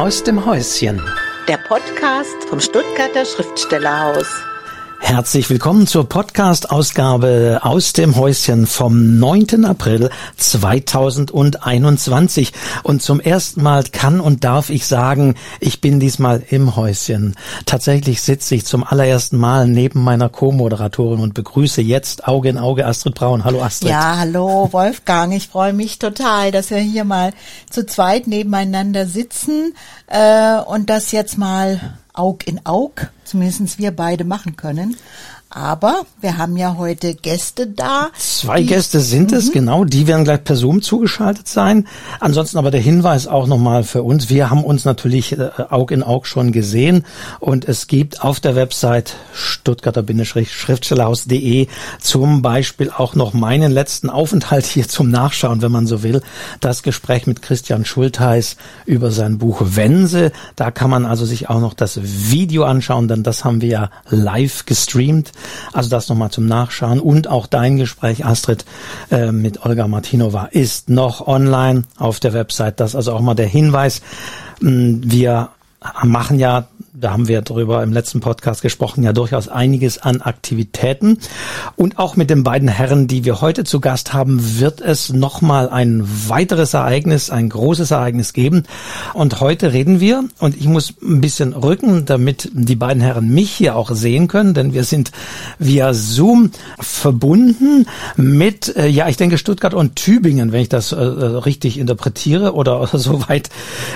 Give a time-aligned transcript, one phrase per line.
[0.00, 0.98] aus dem Häuschen.
[1.46, 4.26] Der Podcast vom Stuttgarter Schriftstellerhaus.
[5.10, 9.64] Herzlich willkommen zur Podcast-Ausgabe aus dem Häuschen vom 9.
[9.64, 12.52] April 2021.
[12.84, 17.34] Und zum ersten Mal kann und darf ich sagen, ich bin diesmal im Häuschen.
[17.66, 22.86] Tatsächlich sitze ich zum allerersten Mal neben meiner Co-Moderatorin und begrüße jetzt Auge in Auge
[22.86, 23.42] Astrid Braun.
[23.42, 23.90] Hallo Astrid.
[23.90, 25.34] Ja, hallo Wolfgang.
[25.34, 27.32] Ich freue mich total, dass wir hier mal
[27.68, 29.74] zu zweit nebeneinander sitzen
[30.06, 34.96] äh, und das jetzt mal Aug in Aug, zumindest wir beide machen können.
[35.52, 38.10] Aber wir haben ja heute Gäste da.
[38.16, 39.52] Zwei Gäste sind es, mhm.
[39.52, 39.84] genau.
[39.84, 41.88] Die werden gleich per Zoom zugeschaltet sein.
[42.20, 44.30] Ansonsten aber der Hinweis auch nochmal für uns.
[44.30, 47.04] Wir haben uns natürlich äh, Aug in Aug schon gesehen
[47.40, 51.66] und es gibt auf der Website stuttgarter-schriftstellerhaus.de
[51.98, 56.22] zum Beispiel auch noch meinen letzten Aufenthalt hier zum Nachschauen, wenn man so will.
[56.60, 58.54] Das Gespräch mit Christian Schultheiß
[58.86, 60.30] über sein Buch Wense.
[60.54, 63.90] Da kann man also sich auch noch das Video anschauen, denn das haben wir ja
[64.10, 65.32] live gestreamt.
[65.72, 67.00] Also das nochmal zum Nachschauen.
[67.00, 68.64] Und auch dein Gespräch, Astrid,
[69.10, 72.80] äh, mit Olga Martinova ist noch online auf der Website.
[72.80, 74.02] Das ist also auch mal der Hinweis.
[74.60, 75.50] Mm, wir
[76.04, 76.66] machen ja
[77.00, 81.18] da haben wir darüber im letzten Podcast gesprochen, ja durchaus einiges an Aktivitäten.
[81.76, 85.70] Und auch mit den beiden Herren, die wir heute zu Gast haben, wird es nochmal
[85.70, 88.64] ein weiteres Ereignis, ein großes Ereignis geben.
[89.14, 93.50] Und heute reden wir, und ich muss ein bisschen rücken, damit die beiden Herren mich
[93.50, 95.10] hier auch sehen können, denn wir sind
[95.58, 100.96] via Zoom verbunden mit, äh, ja, ich denke Stuttgart und Tübingen, wenn ich das äh,
[100.96, 103.48] äh richtig interpretiere oder, soweit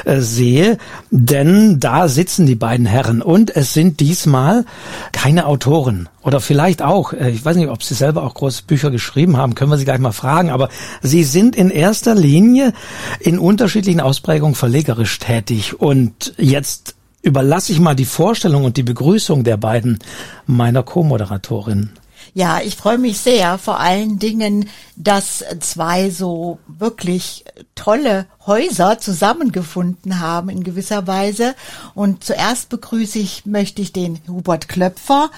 [0.07, 0.79] äh, sehe.
[1.11, 2.94] Denn da sitzen die beiden Herren.
[3.23, 4.65] Und es sind diesmal
[5.13, 6.09] keine Autoren.
[6.23, 9.55] Oder vielleicht auch, äh, ich weiß nicht, ob Sie selber auch große Bücher geschrieben haben,
[9.55, 10.51] können wir Sie gleich mal fragen.
[10.51, 10.69] Aber
[11.03, 12.73] Sie sind in erster Linie
[13.21, 15.81] in unterschiedlichen Ausprägungen verlegerisch tätig.
[15.81, 19.99] Und jetzt überlasse ich mal die Vorstellung und die Begrüßung der beiden
[20.47, 21.91] meiner Co-Moderatorin.
[22.37, 27.45] Ja, ich freue mich sehr, vor allen Dingen, dass zwei so wirklich
[27.77, 31.55] tolle Häuser zusammengefunden haben in gewisser Weise.
[31.95, 35.31] Und zuerst begrüße ich, möchte ich den Hubert Klöpfer,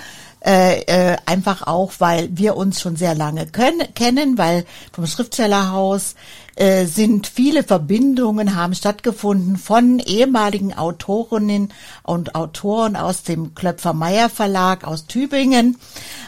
[0.43, 6.15] äh, äh, einfach auch, weil wir uns schon sehr lange können, kennen, weil vom Schriftstellerhaus
[6.57, 11.73] äh, sind viele Verbindungen haben stattgefunden von ehemaligen Autorinnen
[12.03, 15.79] und Autoren aus dem Klöpfer Meyer Verlag aus Tübingen.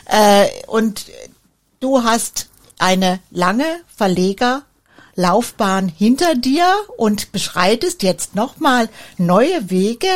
[0.04, 1.06] Äh, und
[1.80, 3.64] du hast eine lange
[3.96, 6.66] Verlegerlaufbahn hinter dir
[6.96, 10.08] und beschreitest jetzt nochmal neue Wege,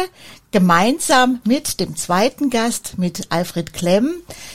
[0.53, 4.15] gemeinsam mit dem zweiten Gast, mit Alfred Klemm,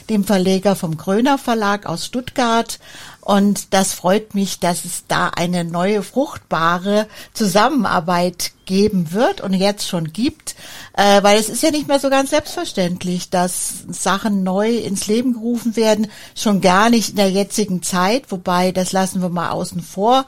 [0.09, 2.79] dem Verleger vom Gröner Verlag aus Stuttgart.
[3.27, 9.85] Und das freut mich, dass es da eine neue fruchtbare Zusammenarbeit geben wird und jetzt
[9.85, 10.55] schon gibt,
[10.93, 15.33] äh, weil es ist ja nicht mehr so ganz selbstverständlich, dass Sachen neu ins Leben
[15.33, 19.81] gerufen werden, schon gar nicht in der jetzigen Zeit, wobei das lassen wir mal außen
[19.81, 20.25] vor.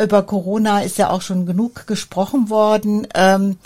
[0.00, 3.08] Über Corona ist ja auch schon genug gesprochen worden.
[3.16, 3.58] Ähm,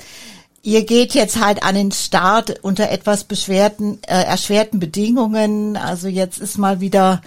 [0.62, 5.78] Ihr geht jetzt halt an den Start unter etwas beschwerten, äh, erschwerten Bedingungen.
[5.78, 7.22] Also jetzt ist mal wieder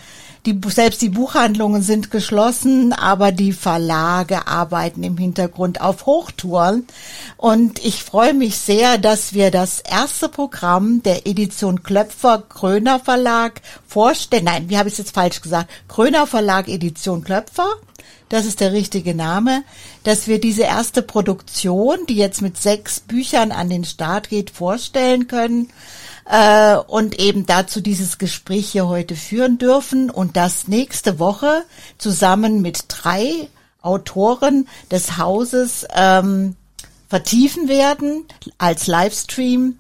[0.46, 6.86] die, selbst die Buchhandlungen sind geschlossen, aber die Verlage arbeiten im Hintergrund auf Hochtouren.
[7.38, 13.62] Und ich freue mich sehr, dass wir das erste Programm der Edition Klöpfer Kröner Verlag
[13.88, 14.46] vorstellen.
[14.46, 15.70] Nein, wie habe ich es jetzt falsch gesagt?
[15.88, 17.68] Kröner Verlag Edition Klöpfer
[18.30, 19.64] das ist der richtige Name,
[20.04, 25.28] dass wir diese erste Produktion, die jetzt mit sechs Büchern an den Start geht, vorstellen
[25.28, 25.70] können
[26.26, 31.64] äh, und eben dazu dieses Gespräch hier heute führen dürfen und das nächste Woche
[31.98, 33.50] zusammen mit drei
[33.82, 36.56] Autoren des Hauses ähm,
[37.10, 38.26] vertiefen werden
[38.58, 39.78] als Livestream.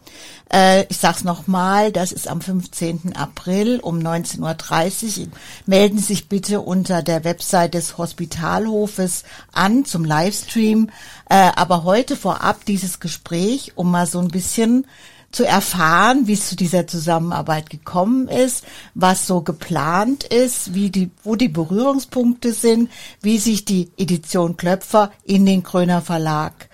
[0.53, 3.15] Äh, ich sag's nochmal, das ist am 15.
[3.15, 5.27] April um 19.30 Uhr.
[5.65, 10.89] Melden Sie sich bitte unter der Website des Hospitalhofes an zum Livestream.
[11.27, 14.85] Äh, aber heute vorab dieses Gespräch, um mal so ein bisschen
[15.33, 18.63] zu erfahren, wie es zu dieser Zusammenarbeit gekommen ist,
[18.93, 22.89] was so geplant ist, wie die, wo die Berührungspunkte sind,
[23.21, 26.69] wie sich die Edition Klöpfer in den Kröner Verlag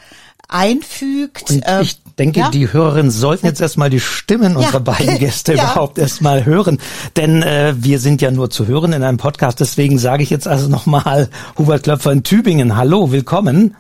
[0.50, 1.50] einfügt.
[1.50, 2.50] Und ähm, ich denke, ja?
[2.50, 4.58] die Hörerinnen sollten jetzt erstmal die Stimmen ja.
[4.58, 5.64] unserer beiden Gäste ja.
[5.64, 6.80] überhaupt erstmal hören.
[7.16, 9.62] Denn äh, wir sind ja nur zu hören in einem Podcast.
[9.62, 12.76] Deswegen sage ich jetzt also nochmal Hubert Klöpfer in Tübingen.
[12.76, 13.76] Hallo, willkommen.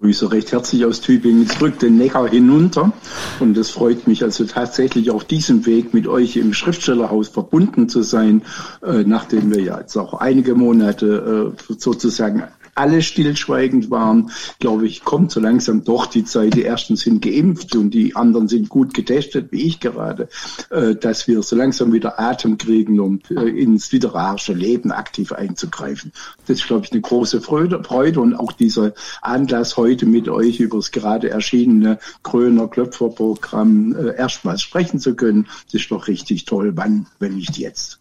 [0.00, 2.92] Grüße recht herzlich aus Tübingen zurück den Neckar hinunter.
[3.40, 8.02] Und es freut mich also tatsächlich auf diesem Weg mit euch im Schriftstellerhaus verbunden zu
[8.02, 8.42] sein,
[8.80, 12.44] äh, nachdem wir ja jetzt auch einige Monate äh, sozusagen
[12.78, 14.30] alle stillschweigend waren,
[14.60, 16.54] glaube ich, kommt so langsam doch die Zeit.
[16.54, 20.28] Die ersten sind geimpft und die anderen sind gut getestet, wie ich gerade,
[20.70, 26.12] äh, dass wir so langsam wieder Atem kriegen, um äh, ins literarische Leben aktiv einzugreifen.
[26.46, 28.92] Das ist, glaube ich, eine große Freude, Freude und auch dieser
[29.22, 35.14] Anlass heute mit euch über das gerade erschienene Kröner Klöpfer Programm äh, erstmals sprechen zu
[35.16, 35.48] können.
[35.66, 36.72] Das ist doch richtig toll.
[36.76, 37.98] Wann, wenn nicht jetzt?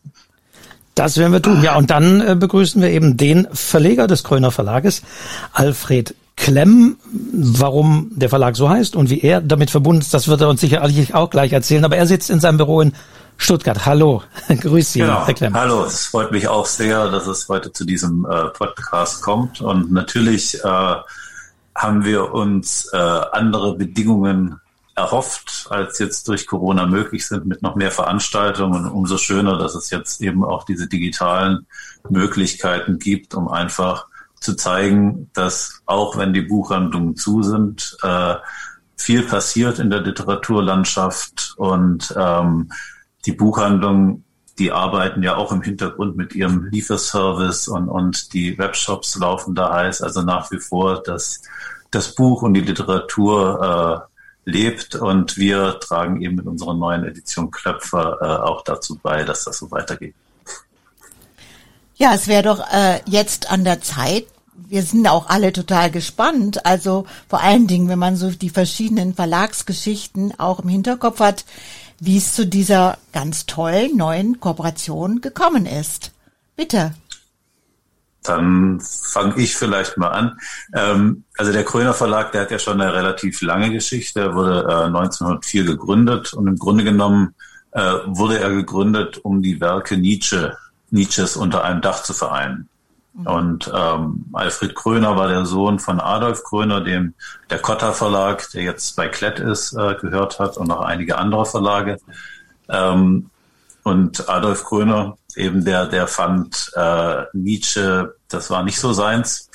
[0.97, 1.61] Das werden wir tun.
[1.61, 5.03] Ja, und dann äh, begrüßen wir eben den Verleger des Kröner Verlages,
[5.53, 6.97] Alfred Klemm.
[7.33, 10.59] Warum der Verlag so heißt und wie er damit verbunden ist, das wird er uns
[10.59, 11.85] sicherlich auch gleich erzählen.
[11.85, 12.93] Aber er sitzt in seinem Büro in
[13.37, 13.85] Stuttgart.
[13.85, 15.23] Hallo, grüß Sie, genau.
[15.27, 15.53] Herr Klemm.
[15.53, 19.61] Hallo, es freut mich auch sehr, dass es heute zu diesem äh, Podcast kommt.
[19.61, 20.95] Und natürlich äh,
[21.75, 24.59] haben wir uns äh, andere Bedingungen
[24.97, 28.85] erhofft, als jetzt durch Corona möglich sind mit noch mehr Veranstaltungen.
[28.85, 31.67] Und umso schöner, dass es jetzt eben auch diese digitalen
[32.09, 34.07] Möglichkeiten gibt, um einfach
[34.39, 38.35] zu zeigen, dass auch wenn die Buchhandlungen zu sind, äh,
[38.95, 42.71] viel passiert in der Literaturlandschaft und ähm,
[43.27, 44.25] die Buchhandlungen,
[44.57, 49.71] die arbeiten ja auch im Hintergrund mit ihrem Lieferservice und, und die Webshops laufen da
[49.71, 50.01] heiß.
[50.01, 51.43] Also nach wie vor, dass
[51.91, 54.16] das Buch und die Literatur äh,
[54.47, 59.43] lebt und wir tragen eben mit unserer neuen Edition Klöpfer äh, auch dazu bei, dass
[59.43, 60.15] das so weitergeht.
[61.95, 64.25] Ja, es wäre doch äh, jetzt an der Zeit.
[64.55, 66.65] Wir sind auch alle total gespannt.
[66.65, 71.45] Also vor allen Dingen, wenn man so die verschiedenen Verlagsgeschichten auch im Hinterkopf hat,
[71.99, 76.11] wie es zu dieser ganz tollen neuen Kooperation gekommen ist.
[76.55, 76.93] Bitte.
[78.27, 80.39] Dann fange ich vielleicht mal an.
[80.73, 84.19] Ähm, also der Kröner Verlag, der hat ja schon eine relativ lange Geschichte.
[84.21, 87.35] Er wurde äh, 1904 gegründet und im Grunde genommen
[87.71, 90.57] äh, wurde er gegründet, um die Werke Nietzsche,
[90.89, 92.69] Nietzsches unter einem Dach zu vereinen.
[93.13, 93.27] Mhm.
[93.27, 97.13] Und ähm, Alfred Kröner war der Sohn von Adolf Kröner, dem
[97.49, 101.45] der Kotter Verlag, der jetzt bei Klett ist, äh, gehört hat und noch einige andere
[101.45, 101.97] Verlage.
[102.69, 103.29] Ähm,
[103.83, 109.49] und Adolf Kröner, eben der, der fand äh, Nietzsche, das war nicht so seins.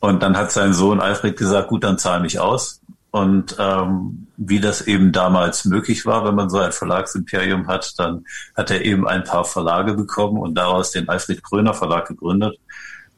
[0.00, 2.80] Und dann hat sein Sohn Alfred gesagt, gut, dann zahl mich aus.
[3.10, 8.24] Und ähm, wie das eben damals möglich war, wenn man so ein Verlagsimperium hat, dann
[8.54, 12.58] hat er eben ein paar Verlage bekommen und daraus den Alfred Kröner Verlag gegründet.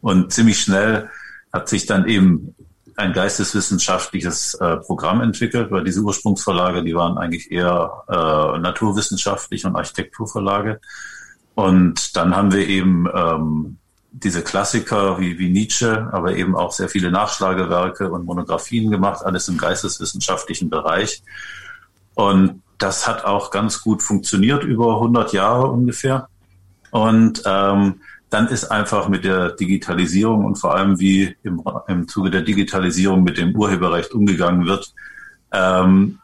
[0.01, 1.11] Und ziemlich schnell
[1.53, 2.55] hat sich dann eben
[2.97, 9.75] ein geisteswissenschaftliches äh, Programm entwickelt, weil diese Ursprungsverlage, die waren eigentlich eher äh, naturwissenschaftlich und
[9.75, 10.81] Architekturverlage.
[11.55, 13.77] Und dann haben wir eben ähm,
[14.13, 19.49] diese Klassiker wie, wie Nietzsche, aber eben auch sehr viele Nachschlagewerke und Monographien gemacht, alles
[19.49, 21.23] im geisteswissenschaftlichen Bereich.
[22.15, 26.29] Und das hat auch ganz gut funktioniert über 100 Jahre ungefähr.
[26.91, 28.01] Und ähm,
[28.31, 33.23] dann ist einfach mit der Digitalisierung und vor allem wie im, im Zuge der Digitalisierung
[33.23, 34.95] mit dem Urheberrecht umgegangen wird,
[35.53, 36.20] ähm,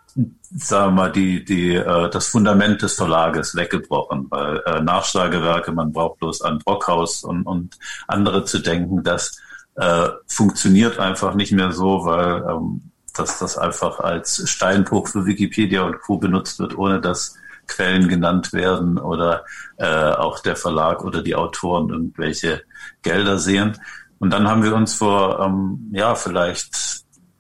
[0.50, 5.92] sagen wir mal, die, die, äh, das Fundament des Verlages weggebrochen, weil äh, Nachschlagewerke, man
[5.92, 9.38] braucht bloß an Brockhaus und, und andere zu denken, das
[9.76, 15.82] äh, funktioniert einfach nicht mehr so, weil ähm, dass das einfach als Steinbruch für Wikipedia
[15.82, 16.18] und Co.
[16.18, 17.36] benutzt wird, ohne dass
[17.66, 19.44] Quellen genannt werden oder
[19.78, 22.62] äh, auch der Verlag oder die Autoren irgendwelche
[23.02, 23.78] Gelder sehen.
[24.18, 26.95] Und dann haben wir uns vor, ähm, ja, vielleicht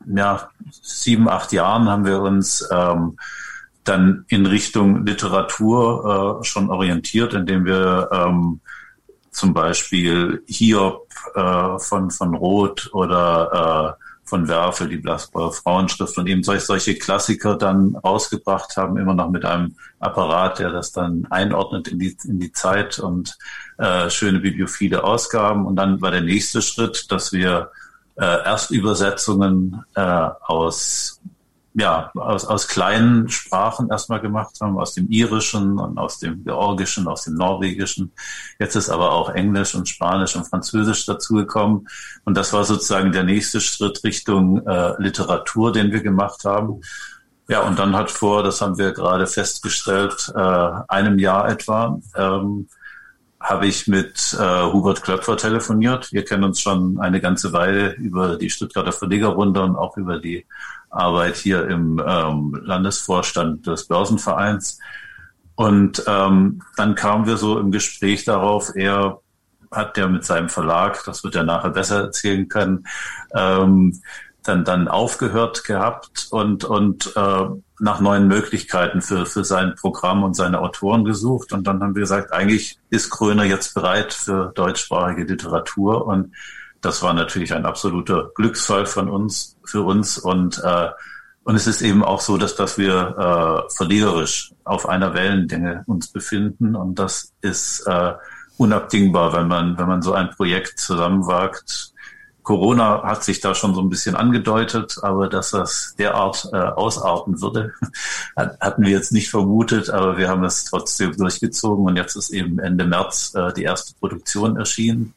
[0.06, 3.18] ja, sieben, acht Jahren haben wir uns ähm,
[3.84, 8.60] dann in Richtung Literatur äh, schon orientiert, indem wir ähm,
[9.30, 16.26] zum Beispiel Hiob äh, von, von Roth oder äh, von Werfel, die Blassbauer Frauenschrift und
[16.26, 21.26] eben solche, solche Klassiker dann rausgebracht haben, immer noch mit einem Apparat, der das dann
[21.30, 23.38] einordnet in die, in die Zeit und
[23.78, 25.64] äh, schöne bibliophile Ausgaben.
[25.64, 27.70] Und dann war der nächste Schritt, dass wir
[28.16, 31.20] äh, Erstübersetzungen äh, aus
[31.78, 37.06] ja, aus, aus kleinen Sprachen erstmal gemacht haben, aus dem Irischen und aus dem Georgischen,
[37.06, 38.12] aus dem Norwegischen.
[38.58, 41.86] Jetzt ist aber auch Englisch und Spanisch und Französisch dazugekommen.
[42.24, 46.80] Und das war sozusagen der nächste Schritt Richtung äh, Literatur, den wir gemacht haben.
[47.46, 52.68] Ja, und dann hat vor, das haben wir gerade festgestellt, äh, einem Jahr etwa, ähm,
[53.40, 56.12] habe ich mit äh, Hubert Klöpfer telefoniert.
[56.12, 60.46] Wir kennen uns schon eine ganze Weile über die Stuttgarter Verlegerrunde und auch über die
[60.90, 64.78] Arbeit hier im ähm, Landesvorstand des Börsenvereins.
[65.54, 69.20] Und ähm, dann kamen wir so im Gespräch darauf, er
[69.70, 72.86] hat ja mit seinem Verlag, das wird er nachher besser erzählen können,
[73.34, 74.00] ähm,
[74.42, 77.46] dann, dann aufgehört gehabt und, und äh,
[77.78, 81.52] nach neuen Möglichkeiten für, für sein Programm und seine Autoren gesucht.
[81.52, 86.06] Und dann haben wir gesagt, eigentlich ist Kröner jetzt bereit für deutschsprachige Literatur.
[86.06, 86.32] Und
[86.80, 90.88] das war natürlich ein absoluter Glücksfall von uns, für uns und äh,
[91.46, 96.08] und es ist eben auch so, dass, dass wir äh, verlegerisch auf einer Wellenlänge uns
[96.08, 96.74] befinden.
[96.74, 98.14] Und das ist äh,
[98.56, 101.92] unabdingbar, wenn man, wenn man so ein Projekt zusammenwagt.
[102.46, 107.42] Corona hat sich da schon so ein bisschen angedeutet, aber dass das derart äh, ausarten
[107.42, 107.74] würde,
[108.36, 112.60] hatten wir jetzt nicht vermutet, aber wir haben es trotzdem durchgezogen und jetzt ist eben
[112.60, 115.12] Ende März äh, die erste Produktion erschienen.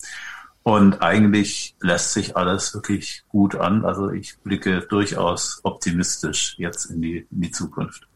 [0.63, 3.85] Und eigentlich lässt sich alles wirklich gut an.
[3.85, 8.08] Also ich blicke durchaus optimistisch jetzt in die, in die Zukunft.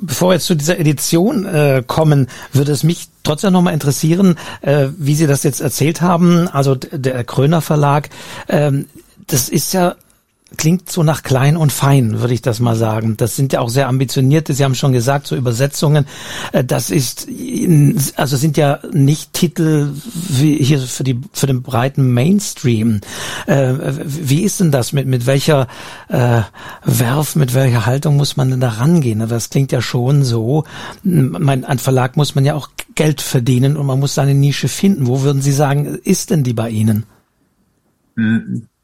[0.00, 4.88] Bevor wir jetzt zu dieser Edition äh, kommen, würde es mich trotzdem nochmal interessieren, äh,
[4.96, 6.48] wie Sie das jetzt erzählt haben.
[6.48, 8.08] Also der Kröner Verlag,
[8.48, 8.86] ähm,
[9.26, 9.96] das ist ja
[10.56, 13.16] klingt so nach klein und fein, würde ich das mal sagen.
[13.16, 16.06] Das sind ja auch sehr ambitionierte, Sie haben schon gesagt, so Übersetzungen.
[16.52, 17.28] Äh, das ist,
[18.16, 19.92] also sind ja nicht Titel
[20.28, 23.00] wie hier für die, für den breiten Mainstream.
[23.46, 24.92] Äh, wie ist denn das?
[24.92, 25.68] Mit, mit welcher
[26.08, 26.42] äh,
[26.84, 29.26] Werf, mit welcher Haltung muss man denn da rangehen?
[29.28, 30.64] Das klingt ja schon so.
[31.02, 35.06] Mein, ein Verlag muss man ja auch Geld verdienen und man muss seine Nische finden.
[35.06, 37.06] Wo würden Sie sagen, ist denn die bei Ihnen?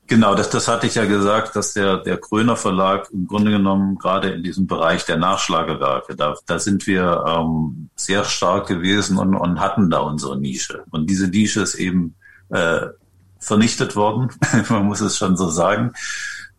[0.09, 3.99] Genau, das, das hatte ich ja gesagt, dass der, der Kröner Verlag im Grunde genommen
[3.99, 9.35] gerade in diesem Bereich der Nachschlagewerke, da, da sind wir ähm, sehr stark gewesen und,
[9.35, 10.85] und hatten da unsere Nische.
[10.91, 12.15] Und diese Nische ist eben
[12.51, 12.87] äh,
[13.41, 14.31] vernichtet worden,
[14.69, 15.93] man muss es schon so sagen.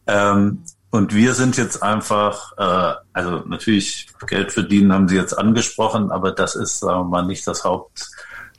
[0.07, 6.11] Ähm, und wir sind jetzt einfach, äh, also natürlich Geld verdienen haben Sie jetzt angesprochen,
[6.11, 8.09] aber das ist, sagen wir mal, nicht das Haupt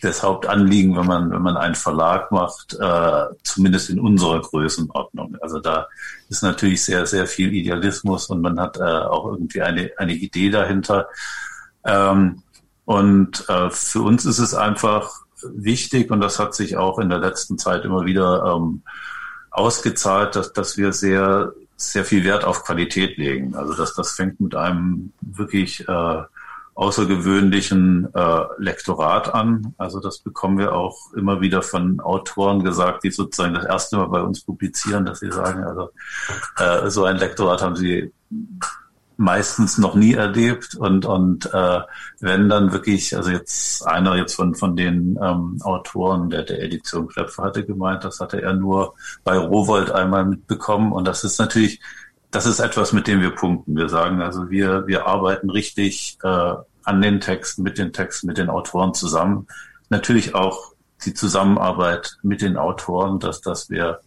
[0.01, 5.37] das Hauptanliegen, wenn man, wenn man einen Verlag macht, äh, zumindest in unserer Größenordnung.
[5.41, 5.89] Also da
[6.29, 10.51] ist natürlich sehr, sehr viel Idealismus und man hat äh, auch irgendwie eine, eine Idee
[10.51, 11.09] dahinter.
[11.85, 12.43] Ähm,
[12.85, 15.11] und äh, für uns ist es einfach
[15.43, 18.83] wichtig, und das hat sich auch in der letzten Zeit immer wieder ähm,
[19.51, 23.55] ausgezahlt, dass, dass wir sehr, sehr viel Wert auf Qualität legen.
[23.55, 26.23] Also dass das fängt mit einem wirklich äh,
[26.79, 29.75] außergewöhnlichen äh, Lektorat an.
[29.79, 34.07] Also das bekommen wir auch immer wieder von Autoren gesagt, die sozusagen das erste Mal
[34.07, 35.91] bei uns publizieren, dass sie sagen, also
[36.57, 38.13] äh, so ein Lektorat haben sie
[39.17, 41.81] meistens noch nie erlebt und und äh,
[42.21, 47.09] wenn dann wirklich, also jetzt einer jetzt von von den ähm, Autoren der der Edition
[47.09, 48.95] Klepfer hatte gemeint, das hatte er nur
[49.25, 51.81] bei Rowold einmal mitbekommen und das ist natürlich
[52.31, 53.77] das ist etwas, mit dem wir punkten.
[53.77, 56.55] Wir sagen also, wir, wir arbeiten richtig äh,
[56.85, 59.47] an den Texten, mit den Texten, mit den Autoren zusammen.
[59.89, 60.73] Natürlich auch
[61.05, 64.01] die Zusammenarbeit mit den Autoren, dass, dass wir,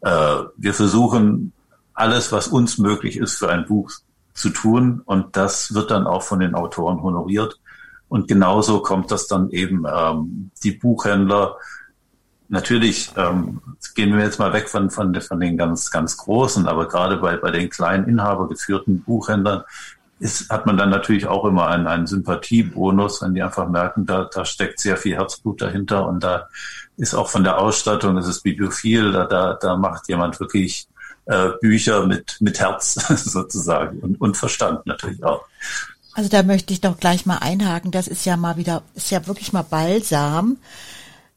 [0.00, 1.52] äh, wir versuchen,
[1.94, 3.90] alles, was uns möglich ist, für ein Buch
[4.34, 5.02] zu tun.
[5.04, 7.60] Und das wird dann auch von den Autoren honoriert.
[8.08, 11.56] Und genauso kommt das dann eben ähm, die Buchhändler
[12.52, 13.60] natürlich ähm,
[13.94, 17.36] gehen wir jetzt mal weg von, von, von den ganz, ganz großen, aber gerade bei,
[17.36, 19.64] bei den kleinen inhabergeführten Buchhändlern
[20.20, 24.28] ist, hat man dann natürlich auch immer einen, einen Sympathiebonus, wenn die einfach merken, da,
[24.32, 26.46] da steckt sehr viel Herzblut dahinter und da
[26.96, 30.86] ist auch von der Ausstattung, es ist bibliophil, da, da, da macht jemand wirklich
[31.24, 32.94] äh, Bücher mit, mit Herz
[33.24, 35.44] sozusagen und, und Verstand natürlich auch.
[36.14, 37.90] Also da möchte ich doch gleich mal einhaken.
[37.90, 40.58] Das ist ja mal wieder, ist ja wirklich mal balsam,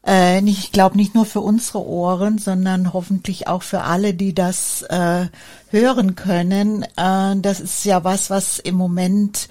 [0.06, 4.82] äh, ich glaube nicht nur für unsere Ohren, sondern hoffentlich auch für alle, die das
[4.82, 5.26] äh,
[5.70, 6.82] hören können.
[6.96, 9.48] Äh, das ist ja was, was im Moment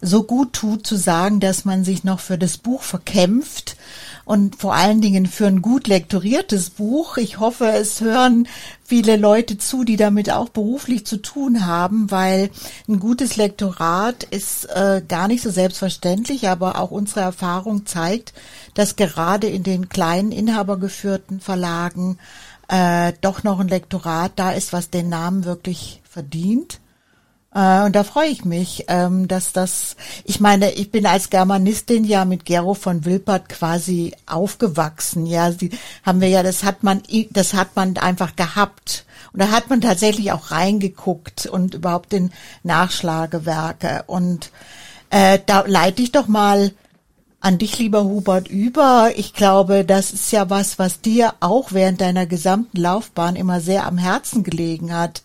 [0.00, 3.76] so gut tut, zu sagen, dass man sich noch für das Buch verkämpft
[4.24, 7.16] und vor allen Dingen für ein gut lektoriertes Buch.
[7.16, 8.48] Ich hoffe, es hören
[8.84, 12.50] viele Leute zu, die damit auch beruflich zu tun haben, weil
[12.88, 18.32] ein gutes Lektorat ist äh, gar nicht so selbstverständlich, aber auch unsere Erfahrung zeigt,
[18.74, 22.18] dass gerade in den kleinen inhabergeführten Verlagen
[22.68, 26.80] äh, doch noch ein Lektorat da ist, was den Namen wirklich verdient.
[27.54, 32.04] Äh, und da freue ich mich, ähm, dass das, ich meine, ich bin als Germanistin
[32.04, 35.26] ja mit Gero von Wilpert quasi aufgewachsen.
[35.26, 35.70] Ja, sie
[36.02, 39.06] haben wir ja, das hat man, das hat man einfach gehabt.
[39.32, 42.32] Und da hat man tatsächlich auch reingeguckt und überhaupt in
[42.62, 44.04] Nachschlagewerke.
[44.06, 44.50] Und
[45.10, 46.72] äh, da leite ich doch mal
[47.40, 49.10] an dich, lieber Hubert, über.
[49.16, 53.86] Ich glaube, das ist ja was, was dir auch während deiner gesamten Laufbahn immer sehr
[53.86, 55.22] am Herzen gelegen hat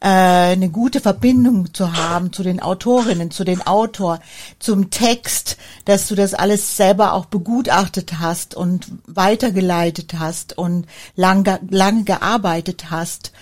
[0.00, 4.20] äh, eine gute Verbindung zu haben zu den Autorinnen, zu den Autor,
[4.58, 10.86] zum Text, dass du das alles selber auch begutachtet hast und weitergeleitet hast und
[11.16, 13.32] lange lang gearbeitet hast.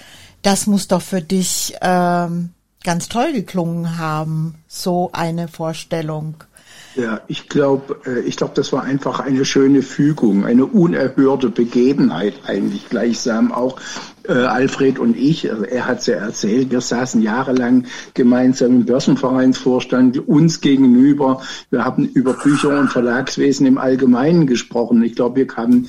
[0.42, 2.50] Das muss doch für dich ähm,
[2.84, 6.36] ganz toll geklungen haben, so eine Vorstellung.
[6.96, 12.34] Ja, ich glaube, äh, ich glaube, das war einfach eine schöne Fügung, eine unerhörte Begebenheit
[12.46, 13.78] eigentlich gleichsam auch.
[14.26, 17.84] Äh, Alfred und ich, also er hat es ja erzählt, wir saßen jahrelang
[18.14, 21.42] gemeinsam im Börsenvereinsvorstand, uns gegenüber.
[21.70, 25.02] Wir haben über Bücher und Verlagswesen im Allgemeinen gesprochen.
[25.02, 25.88] Ich glaube, wir kamen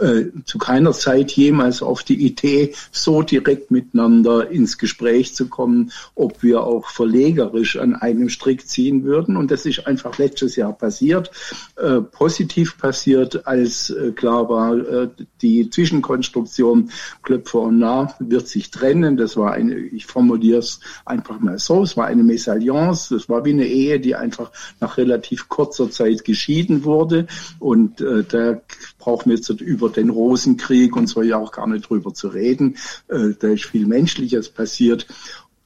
[0.00, 5.92] äh, zu keiner Zeit jemals auf die Idee, so direkt miteinander ins Gespräch zu kommen,
[6.14, 9.36] ob wir auch verlegerisch an einem Strick ziehen würden.
[9.36, 11.30] Und das ist einfach letztes Jahr passiert,
[11.76, 15.08] äh, positiv passiert, als äh, klar war, äh,
[15.42, 16.90] die Zwischenkonstruktion
[17.22, 19.16] Klöpfer und Nah wird sich trennen.
[19.16, 23.44] Das war eine, ich formuliere es einfach mal so, es war eine Mesalliance, das war
[23.44, 24.50] wie eine Ehe, die einfach
[24.80, 27.26] nach relativ kurzer Zeit geschieden wurde.
[27.58, 28.60] Und äh, da
[28.98, 32.76] brauchen wir jetzt über den Rosenkrieg und so ja auch gar nicht drüber zu reden.
[33.08, 35.06] Äh, da ist viel Menschliches passiert.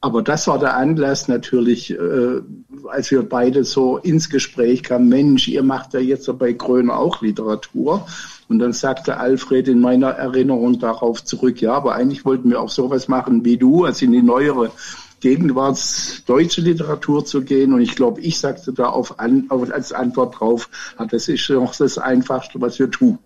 [0.05, 2.41] Aber das war der Anlass natürlich, äh,
[2.89, 7.23] als wir beide so ins Gespräch kamen, Mensch, ihr macht ja jetzt bei Gröner auch
[7.23, 8.05] Literatur.
[8.49, 12.69] Und dann sagte Alfred in meiner Erinnerung darauf zurück, ja, aber eigentlich wollten wir auch
[12.69, 14.73] sowas machen wie du, also in die neuere
[15.23, 17.73] gegenwartsdeutsche Literatur zu gehen.
[17.73, 20.69] Und ich glaube, ich sagte da auf, an, auf als Antwort drauf,
[21.11, 23.19] das ist noch das Einfachste, was wir tun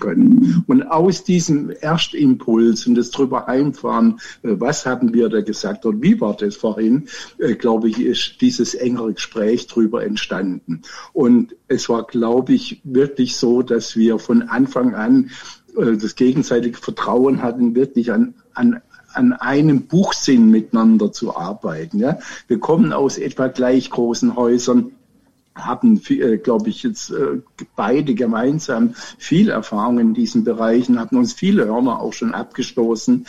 [0.00, 0.64] können.
[0.66, 6.02] Und aus diesem Erstimpuls und das drüber heimfahren, äh, was haben wir da gesagt und
[6.02, 7.08] wie war das vorhin,
[7.38, 10.82] äh, glaube ich, ist dieses engere Gespräch drüber entstanden.
[11.12, 15.30] Und es war, glaube ich, wirklich so, dass wir von Anfang an
[15.76, 18.80] das gegenseitige Vertrauen hatten, wirklich an, an
[19.14, 22.00] an einem Buchsinn miteinander zu arbeiten.
[22.00, 22.18] Ja?
[22.48, 24.90] Wir kommen aus etwa gleich großen Häusern,
[25.54, 27.40] haben, äh, glaube ich, jetzt äh,
[27.76, 33.26] beide gemeinsam viel Erfahrung in diesen Bereichen, hatten uns viele Hörner auch schon abgestoßen.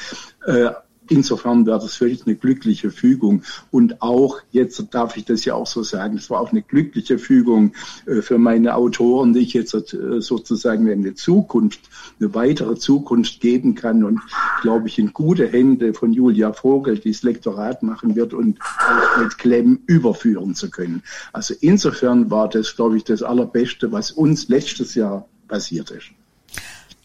[0.47, 0.71] Äh,
[1.09, 3.43] Insofern wäre das völlig eine glückliche Fügung.
[3.71, 7.19] Und auch, jetzt darf ich das ja auch so sagen, es war auch eine glückliche
[7.19, 7.73] Fügung
[8.05, 11.81] äh, für meine Autoren, die ich jetzt äh, sozusagen eine Zukunft,
[12.19, 14.19] eine weitere Zukunft geben kann und,
[14.61, 19.21] glaube ich, in gute Hände von Julia Vogel, die das Lektorat machen wird und auch
[19.21, 21.03] mit Klemm überführen zu können.
[21.33, 26.14] Also insofern war das, glaube ich, das Allerbeste, was uns letztes Jahr passiert ist.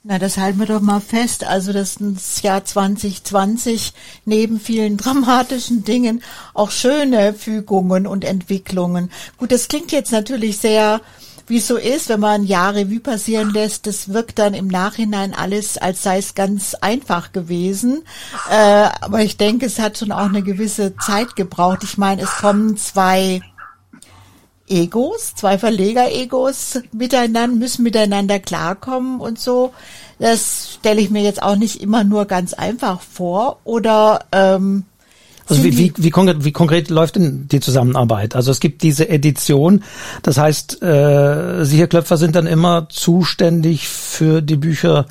[0.03, 1.45] Na, das halten wir doch mal fest.
[1.45, 3.93] Also, dass das Jahr 2020
[4.25, 6.23] neben vielen dramatischen Dingen
[6.55, 9.11] auch schöne Fügungen und Entwicklungen.
[9.37, 11.03] Gut, das klingt jetzt natürlich sehr,
[11.49, 13.87] wie es so ist, wenn man Jahre wie passieren lässt.
[13.87, 18.03] Das wirkt dann im Nachhinein alles, als sei es ganz einfach gewesen.
[18.51, 21.81] Äh, aber ich denke, es hat schon auch eine gewisse Zeit gebraucht.
[21.83, 23.43] Ich meine, es kommen zwei
[24.71, 29.73] Egos, zwei Verleger-Egos miteinander, müssen miteinander klarkommen und so.
[30.19, 33.59] Das stelle ich mir jetzt auch nicht immer nur ganz einfach vor.
[33.65, 34.85] Oder ähm,
[35.51, 38.37] also wie, wie, wie, konkret, wie konkret läuft denn die Zusammenarbeit?
[38.37, 39.83] Also es gibt diese Edition,
[40.23, 45.07] das heißt, äh, Sie, Herr Klöpfer, sind dann immer zuständig für die Bücher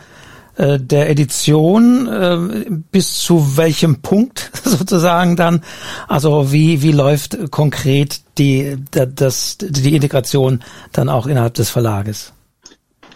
[0.60, 5.62] äh, der Edition äh, bis zu welchem Punkt sozusagen dann?
[6.10, 12.34] Also wie, wie läuft konkret die, das, die Integration dann auch innerhalb des Verlages?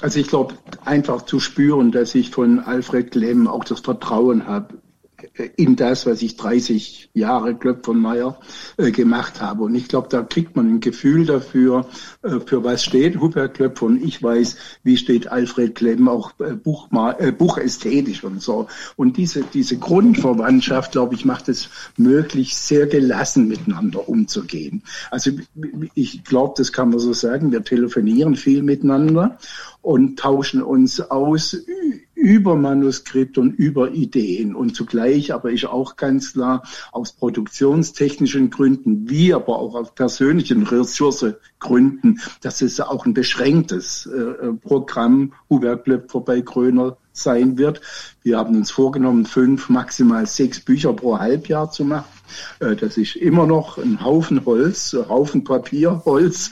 [0.02, 4.76] Also ich glaube, einfach zu spüren, dass ich von Alfred Klemm auch das Vertrauen habe,
[5.56, 8.40] in das, was ich 30 Jahre Klöpfenmeier
[8.78, 9.64] äh, gemacht habe.
[9.64, 11.88] Und ich glaube, da kriegt man ein Gefühl dafür,
[12.22, 13.86] äh, für was steht Hubert Klöpfer.
[13.86, 18.68] Und ich weiß, wie steht Alfred Klemm auch äh, Buchma äh, buchästhetisch und so.
[18.96, 24.84] Und diese, diese Grundverwandtschaft, glaube ich, macht es möglich, sehr gelassen miteinander umzugehen.
[25.12, 25.32] Also
[25.94, 27.52] ich glaube, das kann man so sagen.
[27.52, 29.38] Wir telefonieren viel miteinander
[29.82, 31.58] und tauschen uns aus
[32.24, 34.56] über Manuskript und über Ideen.
[34.56, 40.64] Und zugleich aber ist auch ganz klar aus produktionstechnischen Gründen, wie aber auch aus persönlichen
[40.64, 47.82] Ressourcegründen, dass es auch ein beschränktes äh, Programm Hubert Blöpfer bei Gröner sein wird.
[48.24, 52.08] Wir haben uns vorgenommen, fünf, maximal sechs Bücher pro Halbjahr zu machen.
[52.62, 56.52] Äh, das ist immer noch ein Haufen Holz, ein Haufen Papier, Holz.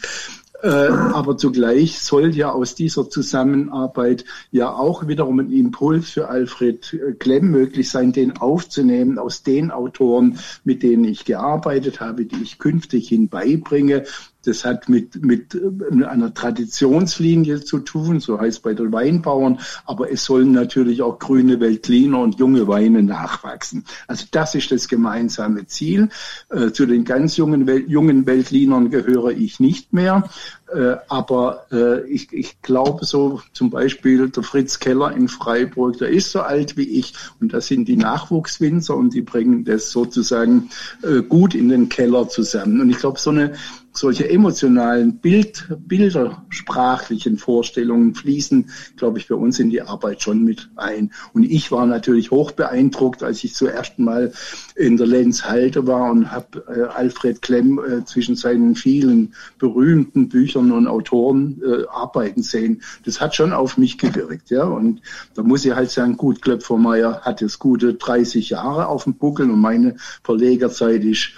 [0.64, 7.00] Äh, aber zugleich soll ja aus dieser Zusammenarbeit ja auch wiederum ein Impuls für Alfred
[7.20, 12.60] Klemm möglich sein, den aufzunehmen aus den Autoren, mit denen ich gearbeitet habe, die ich
[12.60, 14.04] künftig hinbeibringe.
[14.44, 15.58] Das hat mit, mit
[16.06, 21.60] einer Traditionslinie zu tun, so heißt bei den Weinbauern, aber es sollen natürlich auch grüne
[21.60, 23.86] Weltliner und junge Weine nachwachsen.
[24.08, 26.10] Also das ist das gemeinsame Ziel.
[26.50, 30.30] Äh, zu den ganz jungen, jungen Weltlinern gehöre ich nicht mehr.
[30.74, 36.10] Äh, aber äh, ich, ich glaube so zum Beispiel der Fritz Keller in Freiburg, der
[36.10, 40.70] ist so alt wie ich und das sind die Nachwuchswinzer und die bringen das sozusagen
[41.04, 42.80] äh, gut in den Keller zusammen.
[42.82, 43.54] Und ich glaube, so eine
[43.94, 50.70] solche emotionalen Bild, bildersprachlichen Vorstellungen fließen, glaube ich, bei uns in die Arbeit schon mit
[50.76, 51.12] ein.
[51.34, 54.32] Und ich war natürlich hoch beeindruckt, als ich zuerst mal
[54.76, 60.30] in der Lenz Halte war und habe äh, Alfred Klemm äh, zwischen seinen vielen berühmten
[60.30, 62.82] Büchern und Autoren äh, arbeiten sehen.
[63.06, 64.66] Das hat schon auf mich gewirkt, ja.
[64.66, 65.02] Und
[65.34, 69.50] da muss ich halt sagen, gut, Klöpfermeier hat jetzt gute 30 Jahre auf dem Buckel
[69.50, 71.32] und meine Verlegerzeit ist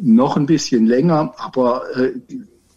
[0.00, 2.12] noch ein bisschen länger, aber äh,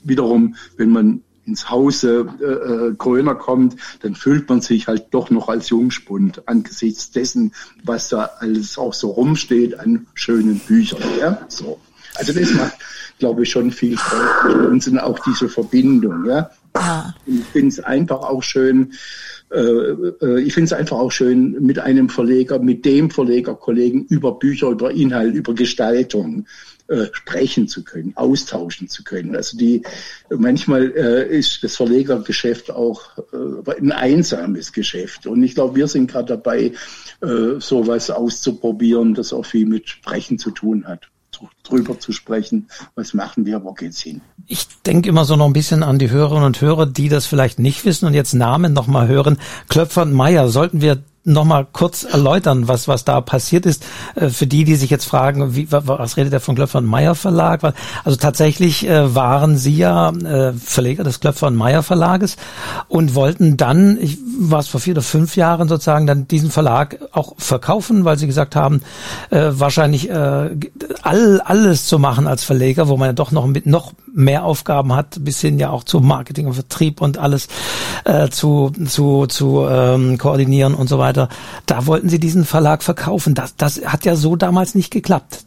[0.03, 5.29] wiederum, wenn man ins Hause äh, äh, Kröner kommt, dann fühlt man sich halt doch
[5.29, 11.01] noch als Jungspund angesichts dessen, was da alles auch so rumsteht an schönen Büchern.
[11.19, 11.45] Ja?
[11.47, 11.79] So.
[12.15, 12.77] Also das macht,
[13.19, 14.69] glaube ich, schon viel Freude.
[14.69, 16.25] Und sind auch diese Verbindung.
[16.25, 16.49] Ja?
[16.75, 17.15] ja.
[17.25, 18.93] Ich finde es einfach auch schön,
[19.51, 24.37] äh, äh, ich finde es einfach auch schön, mit einem Verleger, mit dem Verlegerkollegen über
[24.39, 26.45] Bücher, über Inhalt, über Gestaltung
[26.87, 29.35] äh, sprechen zu können, austauschen zu können.
[29.35, 29.81] Also die
[30.29, 35.27] manchmal äh, ist das Verlegergeschäft auch äh, ein einsames Geschäft.
[35.27, 36.73] Und ich glaube, wir sind gerade dabei,
[37.21, 41.10] äh, sowas auszuprobieren, das auch viel mit Sprechen zu tun hat
[41.63, 44.21] drüber zu sprechen, was machen wir, wo geht's hin.
[44.47, 47.59] Ich denke immer so noch ein bisschen an die Hörerinnen und Hörer, die das vielleicht
[47.59, 49.37] nicht wissen und jetzt Namen nochmal hören.
[49.69, 54.29] Klöpfer und Meier, sollten wir noch mal kurz erläutern, was was da passiert ist äh,
[54.29, 57.73] für die, die sich jetzt fragen, wie, was redet der von Klöpfer und Meyer Verlag?
[58.03, 62.37] Also tatsächlich äh, waren Sie ja äh, Verleger des Klöpfer und Meyer Verlages
[62.87, 64.17] und wollten dann, ich
[64.49, 68.27] war es vor vier oder fünf Jahren sozusagen, dann diesen Verlag auch verkaufen, weil Sie
[68.27, 68.81] gesagt haben,
[69.29, 74.43] wahrscheinlich all, alles zu machen als Verleger, wo man ja doch noch mit noch mehr
[74.43, 77.47] Aufgaben hat, bis hin ja auch zu Marketing und Vertrieb und alles
[78.31, 81.29] zu zu zu ähm, koordinieren und so weiter weiter.
[81.65, 83.33] Da wollten sie diesen Verlag verkaufen.
[83.33, 85.43] Das, das hat ja so damals nicht geklappt.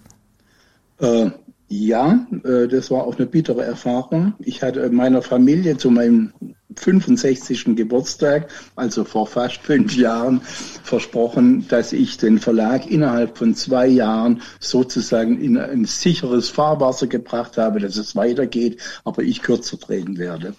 [1.01, 1.31] Äh,
[1.77, 4.35] ja, äh, das war auch eine bittere Erfahrung.
[4.39, 6.33] Ich hatte meiner Familie zu meinem
[6.77, 7.77] 65.
[7.77, 14.43] Geburtstag, also vor fast fünf Jahren, versprochen, dass ich den Verlag innerhalb von zwei Jahren
[14.61, 20.55] sozusagen in ein sicheres Fahrwasser gebracht habe, dass es weitergeht, aber ich kürzer treten werde.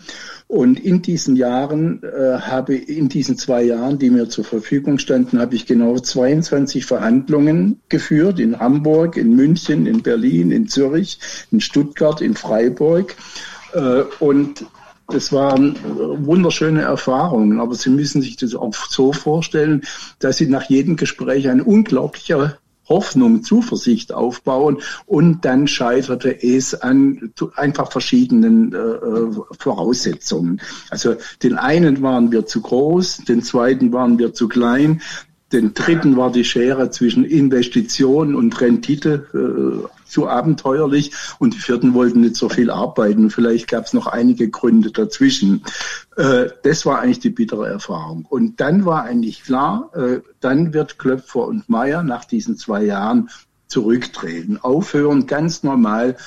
[0.47, 5.39] Und in diesen Jahren äh, habe in diesen zwei Jahren, die mir zur Verfügung standen,
[5.39, 11.19] habe ich genau 22 Verhandlungen geführt in Hamburg, in München, in Berlin, in Zürich,
[11.51, 13.15] in Stuttgart, in Freiburg.
[13.73, 14.65] Äh, und
[15.07, 19.81] das waren wunderschöne Erfahrungen, aber Sie müssen sich das auch so vorstellen,
[20.19, 27.33] dass Sie nach jedem Gespräch ein unglaublicher Hoffnung, Zuversicht aufbauen und dann scheiterte es an
[27.55, 30.61] einfach verschiedenen äh, äh, Voraussetzungen.
[30.89, 35.01] Also den einen waren wir zu groß, den zweiten waren wir zu klein,
[35.51, 41.93] den dritten war die Schere zwischen Investition und Rendite äh, zu abenteuerlich und die vierten
[41.93, 43.29] wollten nicht so viel arbeiten.
[43.29, 45.63] Vielleicht gab es noch einige Gründe dazwischen.
[46.15, 48.25] Äh, das war eigentlich die bittere Erfahrung.
[48.27, 53.29] Und dann war eigentlich klar, äh, dann wird Klöpfer und Meyer nach diesen zwei Jahren
[53.67, 56.17] zurücktreten, aufhören, ganz normal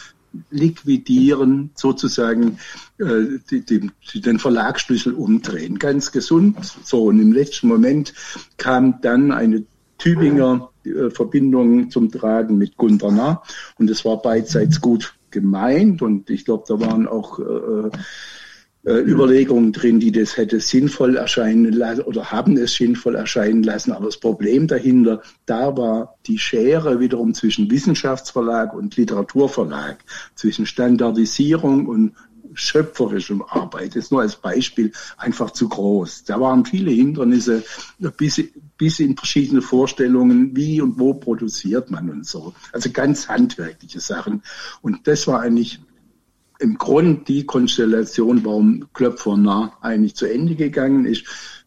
[0.51, 2.59] liquidieren, sozusagen
[2.99, 5.79] äh, den Verlagsschlüssel umdrehen.
[5.79, 6.59] Ganz gesund.
[6.85, 8.13] So, und im letzten Moment
[8.59, 9.65] kam dann eine
[9.97, 10.71] Tübinger
[11.11, 13.43] Verbindung zum Tragen mit Gunter Nah.
[13.79, 17.91] Und es war beidseits gut gemeint und ich glaube, da waren auch äh,
[18.85, 23.93] Überlegungen drin, die das hätte sinnvoll erscheinen lassen oder haben es sinnvoll erscheinen lassen.
[23.93, 29.99] Aber das Problem dahinter, da war die Schere wiederum zwischen Wissenschaftsverlag und Literaturverlag,
[30.35, 32.13] zwischen Standardisierung und
[32.55, 36.25] schöpferischem Arbeit, das ist nur als Beispiel einfach zu groß.
[36.25, 37.63] Da waren viele Hindernisse
[38.17, 38.43] bis,
[38.77, 42.55] bis in verschiedene Vorstellungen, wie und wo produziert man und so.
[42.73, 44.43] Also ganz handwerkliche Sachen.
[44.83, 45.81] Und das war eigentlich
[46.59, 51.25] im Grund die Konstellation, warum Klöpfer nah eigentlich zu Ende gegangen ist.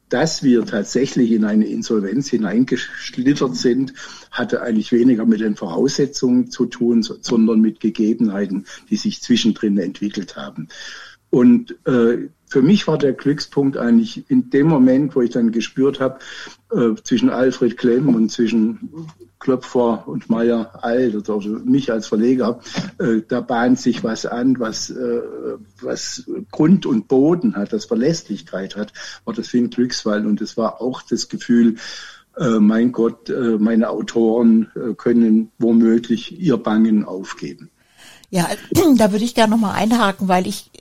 [0.10, 3.93] Dass wir tatsächlich in eine Insolvenz hineingeschlittert sind,
[4.30, 10.36] hatte eigentlich weniger mit den Voraussetzungen zu tun, sondern mit Gegebenheiten, die sich zwischendrin entwickelt
[10.36, 10.67] haben.
[11.30, 16.01] Und äh, für mich war der Glückspunkt eigentlich in dem Moment, wo ich dann gespürt
[16.01, 16.19] habe,
[16.71, 19.08] äh, zwischen Alfred Klemm und zwischen
[19.41, 22.60] Klopfer und Meyer alt, also mich als Verleger,
[22.99, 25.21] äh, da bahnt sich was an, was, äh,
[25.82, 28.93] was Grund und Boden hat, das Verlässlichkeit hat,
[29.25, 30.25] war das wie ein Glücksfall.
[30.25, 31.75] Und es war auch das Gefühl,
[32.38, 37.71] äh, mein Gott, äh, meine Autoren äh, können womöglich ihr Bangen aufgeben.
[38.30, 38.47] Ja,
[38.95, 40.71] da würde ich gerne nochmal einhaken, weil ich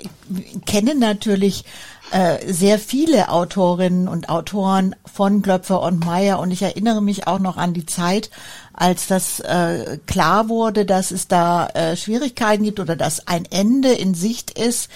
[0.67, 1.65] kenne natürlich
[2.11, 6.39] äh, sehr viele Autorinnen und Autoren von Glöpfer und Meyer.
[6.41, 8.31] Und ich erinnere mich auch noch an die Zeit,
[8.73, 13.93] als das äh, klar wurde, dass es da äh, Schwierigkeiten gibt oder dass ein Ende
[13.93, 14.89] in Sicht ist,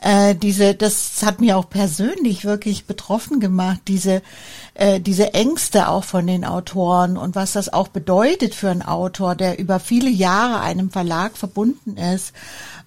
[0.00, 4.22] äh, diese, das hat mir auch persönlich wirklich betroffen gemacht, diese,
[4.74, 9.34] äh, diese Ängste auch von den Autoren und was das auch bedeutet für einen Autor,
[9.34, 12.32] der über viele Jahre einem Verlag verbunden ist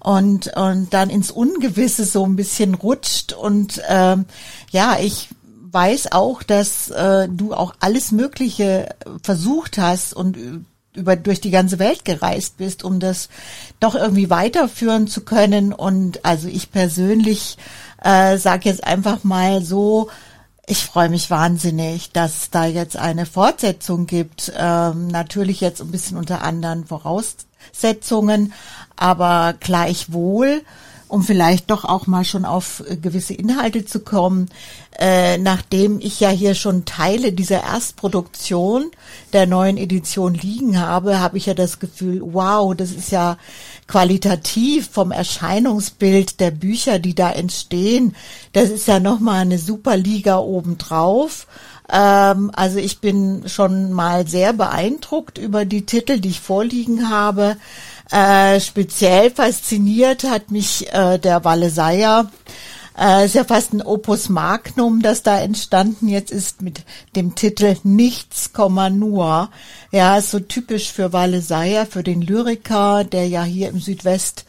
[0.01, 4.25] und, und dann ins Ungewisse so ein bisschen rutscht und ähm,
[4.71, 5.29] ja, ich
[5.71, 10.37] weiß auch, dass äh, du auch alles Mögliche versucht hast und
[10.93, 13.29] über durch die ganze Welt gereist bist, um das
[13.79, 15.73] doch irgendwie weiterführen zu können.
[15.73, 17.57] Und also ich persönlich
[18.03, 20.09] äh, sage jetzt einfach mal so,
[20.67, 24.51] ich freue mich wahnsinnig, dass da jetzt eine Fortsetzung gibt.
[24.55, 28.53] Ähm, natürlich jetzt ein bisschen unter anderen Voraussetzungen,
[29.01, 30.61] aber gleichwohl
[31.11, 34.49] um vielleicht doch auch mal schon auf äh, gewisse Inhalte zu kommen,
[34.97, 38.91] äh, nachdem ich ja hier schon Teile dieser Erstproduktion
[39.33, 43.37] der neuen Edition liegen habe, habe ich ja das Gefühl, wow, das ist ja
[43.87, 48.15] qualitativ vom Erscheinungsbild der Bücher, die da entstehen,
[48.53, 51.45] das ist ja nochmal eine super Liga obendrauf.
[51.91, 57.57] Ähm, also ich bin schon mal sehr beeindruckt über die Titel, die ich vorliegen habe.
[58.11, 62.29] Äh, speziell fasziniert hat mich äh, der Valesaya.
[62.97, 66.83] Äh, ist ja fast ein Opus Magnum, das da entstanden jetzt ist mit
[67.15, 68.51] dem Titel Nichts,
[68.91, 69.49] nur.
[69.91, 74.45] Ja, ist so typisch für Valesaya, für den Lyriker, der ja hier im Südwest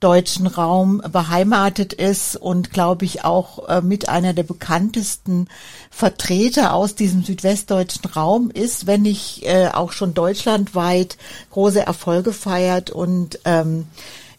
[0.00, 5.48] deutschen Raum beheimatet ist und glaube ich auch äh, mit einer der bekanntesten
[5.90, 11.16] Vertreter aus diesem südwestdeutschen Raum ist, wenn nicht äh, auch schon deutschlandweit
[11.50, 13.86] große Erfolge feiert und ähm,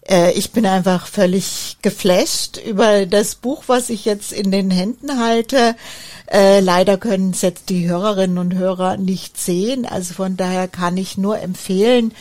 [0.09, 5.19] äh, ich bin einfach völlig geflasht über das Buch, was ich jetzt in den Händen
[5.19, 5.75] halte.
[6.29, 9.85] Äh, leider können es jetzt die Hörerinnen und Hörer nicht sehen.
[9.85, 12.13] Also von daher kann ich nur empfehlen,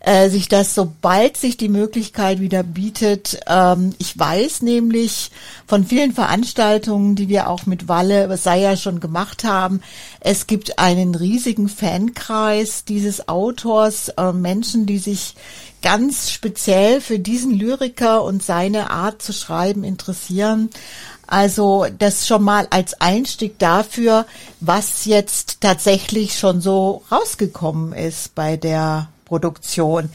[0.00, 3.40] äh, sich das, sobald sich die Möglichkeit wieder bietet.
[3.46, 5.30] Ähm, ich weiß nämlich
[5.66, 9.80] von vielen Veranstaltungen, die wir auch mit Walle, was sei ja schon gemacht haben,
[10.20, 15.36] es gibt einen riesigen Fankreis dieses Autors, äh, Menschen, die sich
[15.84, 20.70] ganz speziell für diesen Lyriker und seine Art zu schreiben interessieren.
[21.26, 24.24] Also das schon mal als Einstieg dafür,
[24.60, 30.08] was jetzt tatsächlich schon so rausgekommen ist bei der Produktion.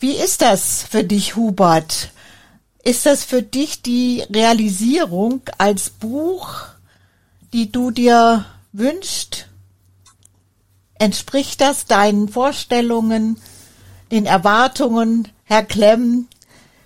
[0.00, 2.10] Wie ist das für dich, Hubert?
[2.82, 6.48] Ist das für dich die Realisierung als Buch,
[7.52, 9.46] die du dir wünschst?
[10.98, 13.36] Entspricht das deinen Vorstellungen,
[14.10, 16.26] den Erwartungen, Herr Klemm?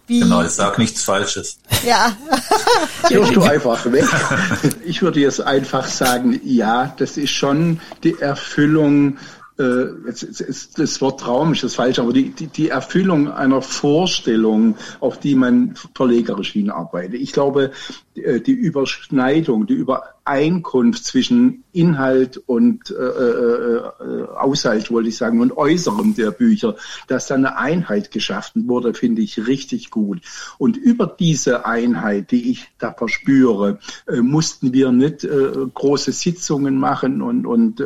[0.06, 1.58] Wie genau, ich sag nichts Falsches.
[1.86, 2.16] Ja.
[3.08, 4.06] Hörst du einfach weg.
[4.84, 9.18] Ich würde jetzt einfach sagen, ja, das ist schon die Erfüllung
[9.60, 13.62] äh, jetzt, ist das Wort Traum ist das falsch, aber die, die, die Erfüllung einer
[13.62, 17.20] Vorstellung, auf die man verlegerisch hinarbeitet.
[17.20, 17.70] Ich glaube,
[18.14, 19.74] äh, die Überschneidung, die
[20.30, 26.76] Übereinkunft zwischen Inhalt und äh, äh, äh, Aushalt, wollte ich sagen, und Äußerem der Bücher,
[27.06, 30.20] dass da eine Einheit geschaffen wurde, finde ich richtig gut.
[30.58, 36.76] Und über diese Einheit, die ich da verspüre, äh, mussten wir nicht äh, große Sitzungen
[36.76, 37.84] machen und, und äh,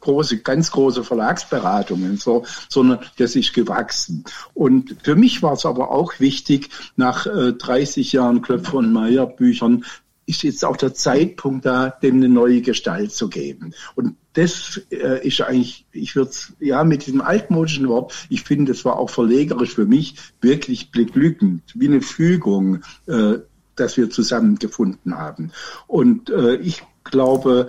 [0.00, 4.24] große, ganz große Verlagsberatungen, so, sondern das ist gewachsen.
[4.54, 9.26] Und für mich war es aber auch wichtig, nach äh, 30 Jahren Klöpfer und Meyer
[9.26, 9.84] Büchern
[10.26, 13.74] ist jetzt auch der Zeitpunkt da, dem eine neue Gestalt zu geben.
[13.94, 18.84] Und das äh, ist eigentlich, ich würde ja mit diesem altmodischen Wort, ich finde, das
[18.84, 23.38] war auch verlegerisch für mich wirklich beglückend, wie eine Fügung, äh,
[23.76, 25.52] dass wir zusammengefunden haben.
[25.86, 27.68] Und äh, ich glaube,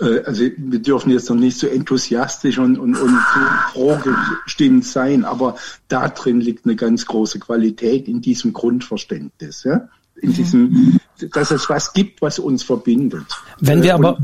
[0.00, 3.40] äh, also wir dürfen jetzt noch nicht so enthusiastisch und, und, und so
[3.72, 3.98] froh
[4.44, 5.56] gestimmt sein, aber
[5.88, 9.64] da drin liegt eine ganz große Qualität in diesem Grundverständnis.
[9.64, 9.88] Ja?
[10.22, 10.98] In diesem,
[11.32, 13.26] dass es was gibt, was uns verbindet.
[13.60, 14.18] Wenn wir aber,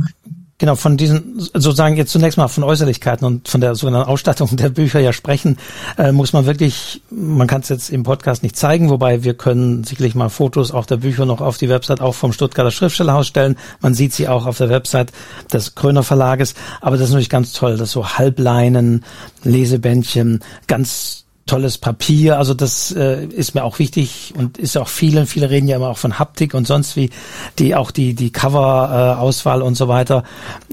[0.59, 4.69] genau, von diesen, sozusagen jetzt zunächst mal von Äußerlichkeiten und von der sogenannten Ausstattung der
[4.71, 5.59] Bücher ja sprechen,
[5.99, 9.85] äh, muss man wirklich, man kann es jetzt im Podcast nicht zeigen, wobei wir können
[9.85, 13.57] sicherlich mal Fotos auch der Bücher noch auf die Website auch vom Stuttgarter Schriftstellerhaus stellen.
[13.81, 15.13] Man sieht sie auch auf der Website
[15.53, 16.55] des Kröner Verlages.
[16.81, 19.05] Aber das ist natürlich ganz toll, dass so Halbleinen,
[19.43, 22.39] Lesebändchen, ganz tolles Papier.
[22.39, 25.89] Also das äh, ist mir auch wichtig und ist auch vielen, viele reden ja immer
[25.89, 27.11] auch von Haptik und sonst wie,
[27.59, 30.25] die auch die die Cover-Auswahl äh, und so weiter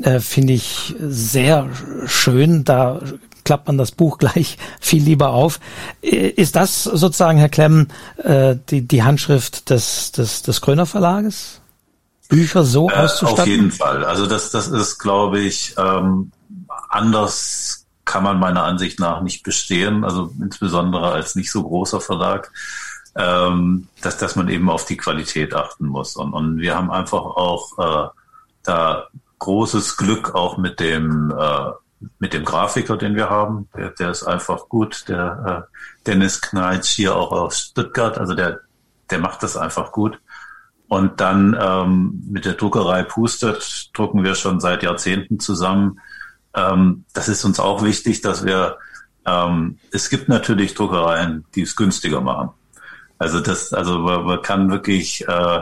[0.01, 1.69] äh, finde ich sehr
[2.05, 2.63] schön.
[2.63, 3.01] Da
[3.43, 5.59] klappt man das Buch gleich viel lieber auf.
[6.01, 7.87] Ist das sozusagen, Herr Klemm,
[8.23, 11.61] äh, die, die Handschrift des, des, des Kröner Verlages?
[12.29, 13.41] Bücher so äh, auszustatten?
[13.41, 14.05] Auf jeden Fall.
[14.05, 16.31] Also das, das ist, glaube ich, ähm,
[16.89, 22.51] anders kann man meiner Ansicht nach nicht bestehen, also insbesondere als nicht so großer Verlag,
[23.15, 26.15] ähm, dass, dass man eben auf die Qualität achten muss.
[26.15, 28.09] Und, und wir haben einfach auch äh,
[28.63, 29.07] da
[29.39, 31.71] großes Glück auch mit dem äh,
[32.17, 33.69] mit dem Grafiker, den wir haben.
[33.75, 35.07] Der, der ist einfach gut.
[35.07, 38.61] Der äh, Dennis Kneitsch hier auch aus Stuttgart, also der
[39.11, 40.19] der macht das einfach gut.
[40.87, 45.99] Und dann ähm, mit der Druckerei Pustet drucken wir schon seit Jahrzehnten zusammen.
[46.55, 48.77] Ähm, das ist uns auch wichtig, dass wir,
[49.25, 52.49] ähm, es gibt natürlich Druckereien, die es günstiger machen.
[53.17, 55.61] Also das, also man, man kann wirklich, äh,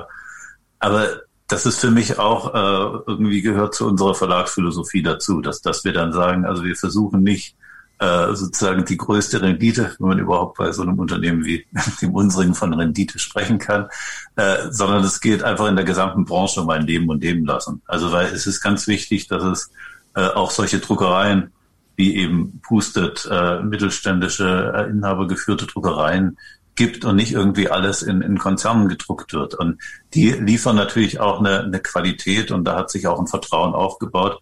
[0.80, 1.08] aber
[1.48, 5.94] das ist für mich auch äh, irgendwie gehört zu unserer Verlagsphilosophie dazu, dass, dass wir
[5.94, 7.56] dann sagen, also wir versuchen nicht
[8.00, 11.66] äh, sozusagen die größte Rendite, wenn man überhaupt bei so einem Unternehmen wie
[12.02, 13.90] dem unsrigen von Rendite sprechen kann,
[14.38, 17.82] äh, sondern es geht einfach in der gesamten Branche um ein Leben und Leben lassen.
[17.88, 19.72] Also weil es ist ganz wichtig, dass es
[20.16, 21.52] äh, auch solche Druckereien
[21.96, 26.38] wie eben Pustet, äh, mittelständische, äh, inhabergeführte Druckereien
[26.76, 29.54] gibt und nicht irgendwie alles in, in Konzernen gedruckt wird.
[29.54, 29.82] Und
[30.14, 34.42] die liefern natürlich auch eine, eine Qualität und da hat sich auch ein Vertrauen aufgebaut,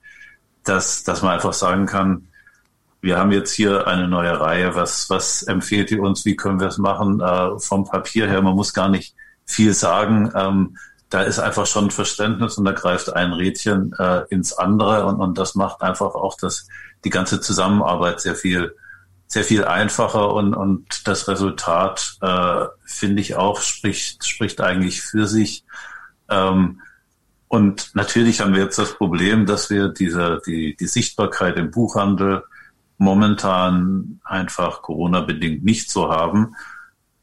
[0.63, 2.27] dass, dass man einfach sagen kann,
[3.01, 6.67] wir haben jetzt hier eine neue Reihe, was, was empfiehlt ihr uns, wie können wir
[6.67, 7.21] es machen?
[7.21, 10.31] Äh, vom Papier her, man muss gar nicht viel sagen.
[10.35, 10.77] Ähm,
[11.09, 15.37] da ist einfach schon Verständnis und da greift ein Rädchen äh, ins andere und, und
[15.37, 16.67] das macht einfach auch das,
[17.05, 18.73] die ganze Zusammenarbeit sehr viel
[19.27, 25.27] sehr viel einfacher und, und das Resultat, äh, finde ich auch, spricht, spricht eigentlich für
[25.27, 25.65] sich.
[26.29, 26.81] Ähm,
[27.49, 32.43] und natürlich haben wir jetzt das Problem, dass wir diese, die, die Sichtbarkeit im Buchhandel
[32.97, 36.55] momentan einfach Corona-bedingt nicht so haben.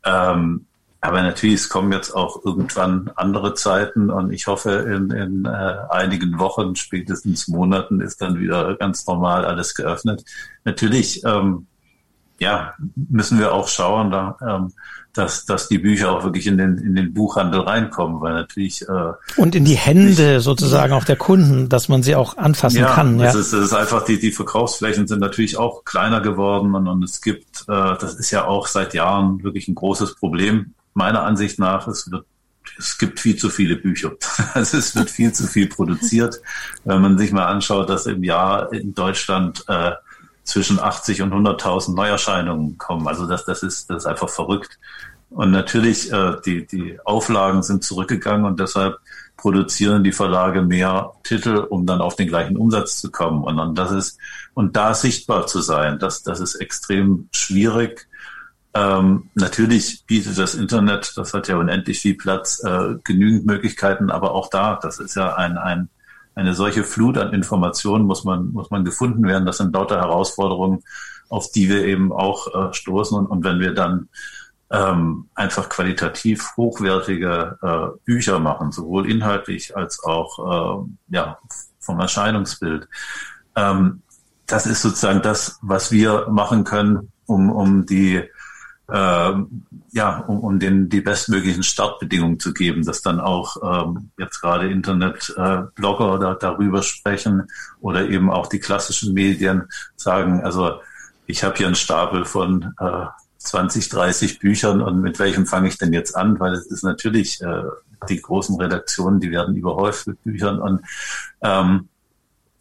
[0.05, 0.67] Ähm,
[1.05, 5.77] aber natürlich, es kommen jetzt auch irgendwann andere Zeiten und ich hoffe, in, in äh,
[5.91, 10.25] einigen Wochen, spätestens Monaten ist dann wieder ganz normal alles geöffnet.
[10.65, 11.67] Natürlich ähm,
[12.39, 14.73] ja, müssen wir auch schauen, da, ähm,
[15.13, 18.83] dass, dass die Bücher auch wirklich in den, in den Buchhandel reinkommen, weil natürlich.
[18.89, 22.93] Äh, und in die Hände sozusagen auch der Kunden, dass man sie auch anfassen ja,
[22.93, 23.21] kann.
[23.21, 26.89] Ja, es ist, es ist einfach, die, die Verkaufsflächen sind natürlich auch kleiner geworden und,
[26.89, 30.75] und es gibt, äh, das ist ja auch seit Jahren wirklich ein großes Problem.
[30.95, 32.27] Meiner Ansicht nach, es wird
[32.79, 34.13] es gibt viel zu viele Bücher.
[34.55, 36.41] Also es wird viel zu viel produziert.
[36.85, 39.93] Wenn man sich mal anschaut, dass im Jahr in Deutschland äh,
[40.45, 43.09] zwischen 80 und 100.000 Neuerscheinungen kommen.
[43.09, 44.79] Also das, das ist, das ist einfach verrückt.
[45.31, 48.99] Und natürlich, äh, die, die Auflagen sind zurückgegangen und deshalb
[49.37, 53.43] produzieren die Verlage mehr Titel, um dann auf den gleichen Umsatz zu kommen.
[53.43, 54.19] Und dann das ist,
[54.55, 58.07] und da sichtbar zu sein, das, das ist extrem schwierig.
[58.77, 64.33] Ähm, natürlich bietet das Internet, das hat ja unendlich viel Platz, äh, genügend Möglichkeiten, aber
[64.33, 65.89] auch da, das ist ja ein, ein
[66.35, 69.47] eine solche Flut an Informationen muss man, muss man gefunden werden.
[69.47, 70.83] Das sind lauter Herausforderungen,
[71.29, 73.17] auf die wir eben auch äh, stoßen.
[73.17, 74.09] Und, und wenn wir dann
[74.71, 81.39] ähm, einfach qualitativ hochwertige äh, Bücher machen, sowohl inhaltlich als auch äh, ja,
[81.79, 82.89] vom Erscheinungsbild,
[83.57, 84.03] ähm,
[84.47, 88.23] das ist sozusagen das, was wir machen können, um, um die
[88.89, 89.33] äh,
[89.93, 94.71] ja, um, um den die bestmöglichen Startbedingungen zu geben, dass dann auch ähm, jetzt gerade
[94.71, 97.45] Internet-Blogger äh, da, darüber sprechen
[97.81, 99.65] oder eben auch die klassischen Medien
[99.97, 100.81] sagen, also
[101.27, 103.07] ich habe hier einen Stapel von äh,
[103.39, 106.39] 20, 30 Büchern und mit welchem fange ich denn jetzt an?
[106.41, 107.65] Weil es ist natürlich, äh,
[108.09, 110.83] die großen Redaktionen, die werden überhäuft mit Büchern und
[111.43, 111.89] ähm,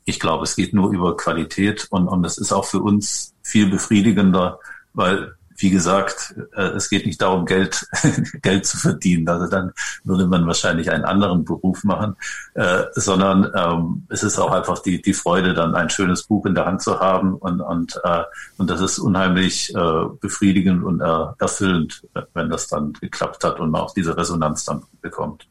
[0.05, 3.69] ich glaube, es geht nur über Qualität und, und es ist auch für uns viel
[3.69, 4.59] befriedigender,
[4.93, 7.87] weil wie gesagt, äh, es geht nicht darum, Geld,
[8.41, 9.27] Geld zu verdienen.
[9.27, 9.71] Also dann
[10.03, 12.15] würde man wahrscheinlich einen anderen Beruf machen,
[12.53, 16.55] äh, sondern ähm, es ist auch einfach die, die Freude, dann ein schönes Buch in
[16.55, 18.23] der Hand zu haben und, und, äh,
[18.57, 19.73] und das ist unheimlich
[20.21, 25.47] befriedigend und erfüllend, wenn das dann geklappt hat und man auch diese Resonanz dann bekommt.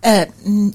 [0.00, 0.26] Äh,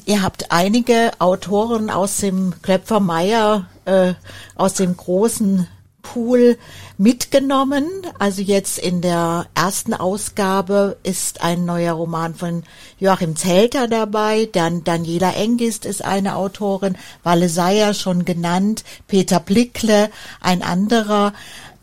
[0.06, 4.13] ihr habt einige Autoren aus dem Klöpfer Meier, äh,
[4.56, 5.67] aus dem großen
[6.04, 6.60] Pool
[7.00, 7.88] mitgenommen.
[8.20, 12.62] Also jetzt in der ersten Ausgabe ist ein neuer Roman von
[13.00, 20.12] Joachim Zelter dabei, dann Daniela Engist ist eine Autorin, Walle Seyer schon genannt, Peter Blickle,
[20.40, 21.34] ein anderer.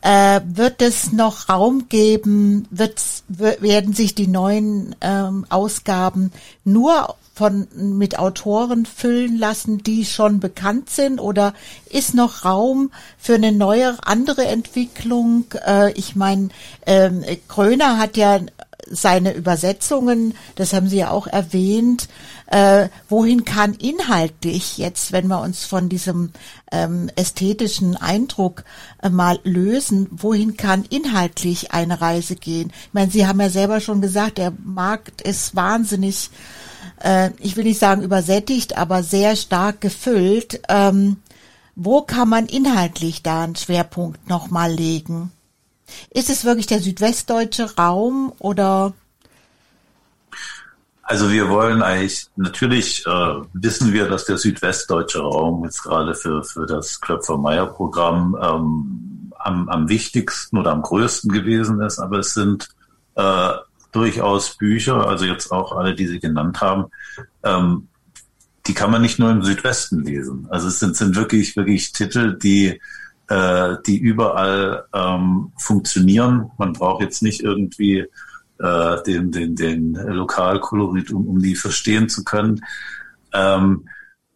[0.03, 2.67] Äh, wird es noch Raum geben?
[2.71, 6.33] Wird, werden sich die neuen ähm, Ausgaben
[6.65, 11.21] nur von, mit Autoren füllen lassen, die schon bekannt sind?
[11.21, 11.55] Oder
[11.89, 15.47] ist noch Raum für eine neue, andere Entwicklung?
[15.67, 16.51] Äh, ich meine,
[16.85, 18.41] ähm, Kröner hat ja
[18.91, 22.09] seine Übersetzungen, das haben Sie ja auch erwähnt,
[22.47, 26.33] äh, wohin kann inhaltlich jetzt, wenn wir uns von diesem
[26.73, 28.65] ähm, ästhetischen Eindruck
[29.03, 32.73] äh, mal lösen, wohin kann inhaltlich eine Reise gehen?
[32.89, 36.31] Ich meine, Sie haben ja selber schon gesagt, der Markt ist wahnsinnig,
[37.01, 40.61] äh, ich will nicht sagen übersättigt, aber sehr stark gefüllt.
[40.69, 41.17] Ähm,
[41.75, 45.33] wo kann man inhaltlich da einen Schwerpunkt nochmal legen?
[46.11, 48.93] Ist es wirklich der südwestdeutsche Raum oder
[51.11, 56.45] also wir wollen eigentlich, natürlich äh, wissen wir, dass der südwestdeutsche Raum jetzt gerade für,
[56.45, 62.69] für das Klöpfer-Meyer-Programm ähm, am, am wichtigsten oder am größten gewesen ist, aber es sind
[63.17, 63.51] äh,
[63.93, 66.87] durchaus Bücher, also jetzt auch alle, die Sie genannt haben,
[67.43, 67.89] ähm,
[68.67, 70.47] die kann man nicht nur im Südwesten lesen.
[70.51, 72.81] Also es sind, sind wirklich, wirklich Titel, die,
[73.29, 76.51] äh, die überall ähm, funktionieren.
[76.59, 78.07] Man braucht jetzt nicht irgendwie
[78.59, 82.61] äh, den, den, den Lokalkolorit, um, um die verstehen zu können.
[83.33, 83.89] Ähm,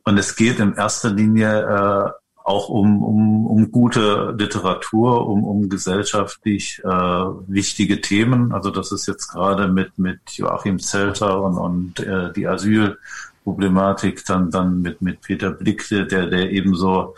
[0.04, 2.10] und es geht in erster Linie äh,
[2.44, 8.52] auch um, um, um gute Literatur, um, um gesellschaftlich äh, wichtige Themen.
[8.52, 14.50] Also das ist jetzt gerade mit, mit Joachim Zelter und, und äh, die Asylproblematik, dann,
[14.50, 17.14] dann mit, mit Peter Blick, der, der eben so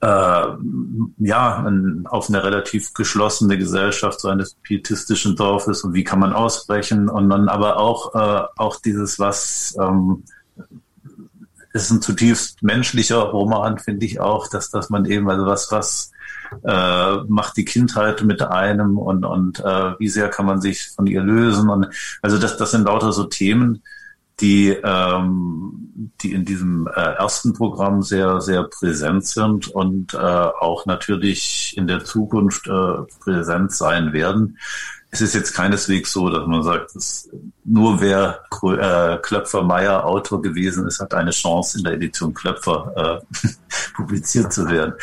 [0.00, 0.46] äh,
[1.18, 6.32] ja, ein, auf eine relativ geschlossene Gesellschaft so eines pietistischen Dorfes und wie kann man
[6.32, 10.24] ausbrechen und dann aber auch, äh, auch dieses, was ähm,
[11.74, 16.12] ist ein zutiefst menschlicher Roman, finde ich auch, dass, dass man eben, also was, was
[16.64, 21.06] äh, macht die Kindheit mit einem und, und äh, wie sehr kann man sich von
[21.06, 21.88] ihr lösen und
[22.22, 23.82] also das, das sind lauter so Themen,
[24.40, 30.86] die, ähm, die in diesem äh, ersten Programm sehr, sehr präsent sind und äh, auch
[30.86, 34.58] natürlich in der Zukunft äh, präsent sein werden.
[35.14, 37.30] Es ist jetzt keineswegs so, dass man sagt, dass
[37.64, 43.48] nur wer äh, Klöpfer-Meyer Autor gewesen ist, hat eine Chance in der Edition Klöpfer äh,
[43.94, 44.94] publiziert zu werden.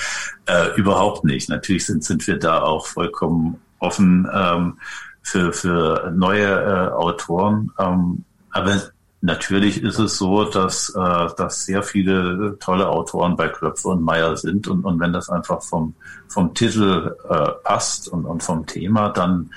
[0.47, 1.47] Äh, überhaupt nicht.
[1.47, 4.79] Natürlich sind, sind wir da auch vollkommen offen ähm,
[5.21, 7.71] für, für neue äh, Autoren.
[7.79, 8.81] Ähm, aber
[9.23, 14.35] Natürlich ist es so, dass, äh, dass sehr viele tolle Autoren bei Klöpfe und Meyer
[14.35, 15.93] sind und, und wenn das einfach vom,
[16.27, 17.15] vom Titel
[17.63, 19.51] passt und, und vom Thema, dann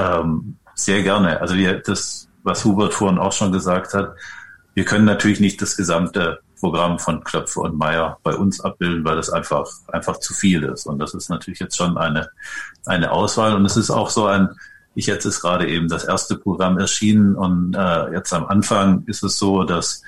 [0.00, 1.40] ähm, sehr gerne.
[1.40, 4.14] Also wir, das, was Hubert vorhin auch schon gesagt hat,
[4.74, 9.16] wir können natürlich nicht das gesamte Programm von Klöpfe und Meyer bei uns abbilden, weil
[9.16, 10.86] das einfach, einfach zu viel ist.
[10.86, 12.28] Und das ist natürlich jetzt schon eine,
[12.86, 13.54] eine Auswahl.
[13.54, 14.48] Und es ist auch so ein,
[14.94, 19.22] ich jetzt ist gerade eben das erste Programm erschienen und äh, jetzt am Anfang ist
[19.22, 20.02] es so, dass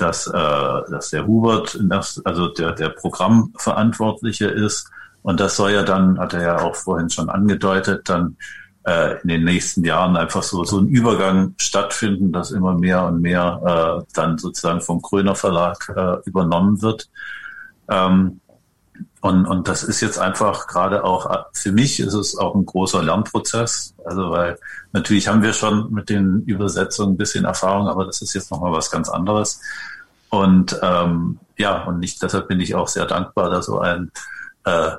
[0.00, 1.78] dass, äh, dass der Hubert,
[2.24, 4.90] also der, der Programmverantwortliche ist.
[5.22, 8.36] Und das soll ja dann, hat er ja auch vorhin schon angedeutet, dann
[8.88, 13.20] äh, in den nächsten Jahren einfach so, so ein Übergang stattfinden, dass immer mehr und
[13.20, 17.10] mehr äh, dann sozusagen vom Kröner Verlag äh, übernommen wird.
[17.90, 18.40] Ähm,
[19.20, 23.02] und, und das ist jetzt einfach gerade auch, für mich ist es auch ein großer
[23.02, 23.94] Lernprozess.
[24.04, 24.58] Also weil
[24.92, 28.72] natürlich haben wir schon mit den Übersetzungen ein bisschen Erfahrung, aber das ist jetzt nochmal
[28.72, 29.60] was ganz anderes.
[30.30, 34.10] Und ähm, ja, und nicht, deshalb bin ich auch sehr dankbar, da so ein
[34.64, 34.92] äh,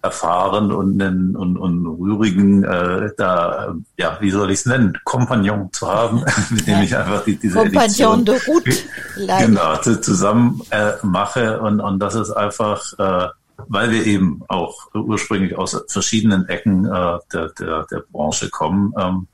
[0.00, 5.72] erfahren und einen und, und rührigen, äh, da, ja, wie soll ich es nennen, Kompagnon
[5.72, 8.70] zu haben, mit dem ich einfach die, diese Kompagnon de route.
[9.16, 13.28] Genau, zusammen äh, mache und, und das ist einfach, äh,
[13.66, 19.26] weil wir eben auch ursprünglich aus verschiedenen Ecken äh, der, der, der Branche kommen, ähm,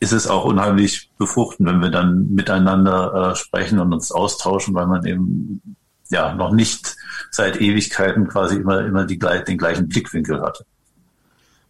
[0.00, 4.86] ist es auch unheimlich befruchtend, wenn wir dann miteinander äh, sprechen und uns austauschen, weil
[4.86, 5.76] man eben
[6.14, 6.96] ja noch nicht
[7.30, 10.64] seit Ewigkeiten quasi immer, immer die, den gleichen Blickwinkel hatte.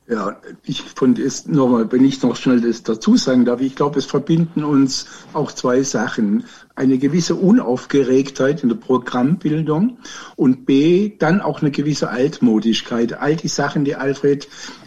[0.06, 3.98] Ja, ich von ist nochmal, wenn ich noch schnell das dazu sagen darf, ich glaube,
[3.98, 6.44] es verbinden uns auch zwei Sachen.
[6.74, 9.96] Eine gewisse Unaufgeregtheit in der Programmbildung
[10.36, 13.14] und B, dann auch eine gewisse Altmodigkeit.
[13.14, 14.46] All die Sachen, die Alfred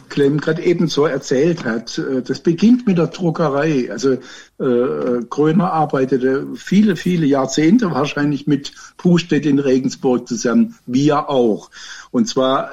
[0.10, 1.98] Klemm gerade ebenso erzählt hat.
[1.98, 3.92] Äh, das beginnt mit der Druckerei.
[3.92, 11.70] Also äh, Kröner arbeitete viele, viele Jahrzehnte wahrscheinlich mit Pustedt in Regensburg zusammen, wir auch.
[12.12, 12.72] Und zwar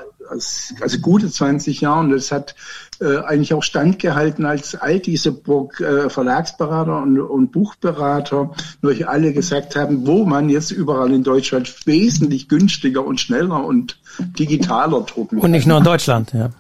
[0.81, 2.11] also gute 20 Jahren.
[2.11, 2.55] Das hat
[3.01, 9.77] äh, eigentlich auch standgehalten, als all diese äh, Verlagsberater und, und Buchberater durch alle gesagt
[9.77, 13.99] haben, wo man jetzt überall in Deutschland wesentlich günstiger und schneller und
[14.39, 15.45] digitaler drucken kann.
[15.45, 16.51] Und nicht nur in Deutschland, ja.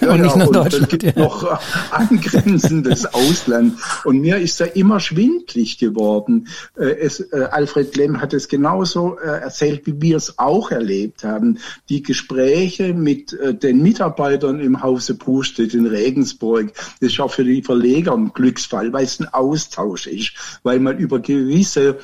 [0.00, 0.84] Ja, und nicht nur Deutschland.
[0.84, 1.12] Es gibt ja.
[1.16, 1.60] noch
[1.90, 3.74] angrenzendes Ausland.
[4.04, 6.48] Und mir ist da immer schwindlig geworden.
[6.76, 11.24] Äh, es, äh, Alfred Klemm hat es genauso äh, erzählt, wie wir es auch erlebt
[11.24, 11.58] haben.
[11.88, 17.62] Die Gespräche mit den Mitarbeitern im Hause Pustedt in Regensburg, das ist auch für die
[17.62, 20.32] Verleger ein Glücksfall, weil es ein Austausch ist,
[20.62, 21.98] weil man über gewisse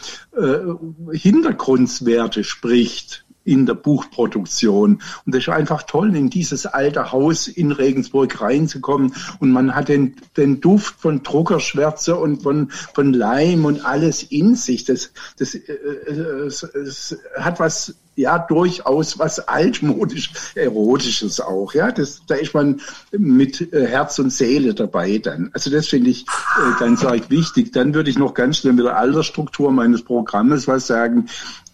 [1.13, 5.01] Hintergrundwerte spricht in der Buchproduktion.
[5.25, 9.15] Und das ist einfach toll, in dieses alte Haus in Regensburg reinzukommen.
[9.41, 14.55] Und man hat den, den Duft von Druckerschwärze und von, von Leim und alles in
[14.55, 14.85] sich.
[14.85, 15.73] Das, das, äh,
[16.47, 22.81] es, es hat was ja durchaus was altmodisch erotisches auch ja das da ist man
[23.13, 27.71] mit äh, Herz und Seele dabei dann also das finde ich äh, ganz arg wichtig
[27.71, 31.29] dann würde ich noch ganz schnell mit der Altersstruktur meines Programmes was sagen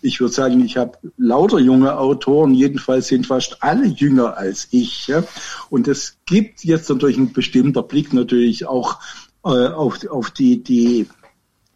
[0.05, 5.07] ich würde sagen, ich habe lauter junge Autoren, jedenfalls sind fast alle jünger als ich.
[5.07, 5.24] Ja?
[5.70, 9.00] Und es gibt jetzt natürlich ein bestimmter Blick natürlich auch
[9.44, 11.09] äh, auf, auf die, die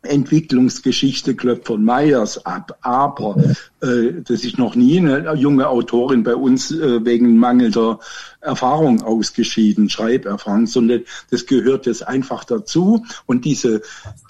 [0.03, 2.79] Entwicklungsgeschichte Klöpfer Meyers ab.
[2.83, 3.37] Aber
[3.81, 7.99] äh, das ist noch nie eine junge Autorin bei uns äh, wegen mangelnder
[8.41, 13.05] Erfahrung ausgeschieden, Schreiberfahrung, sondern das gehört jetzt einfach dazu.
[13.24, 13.81] Und diese,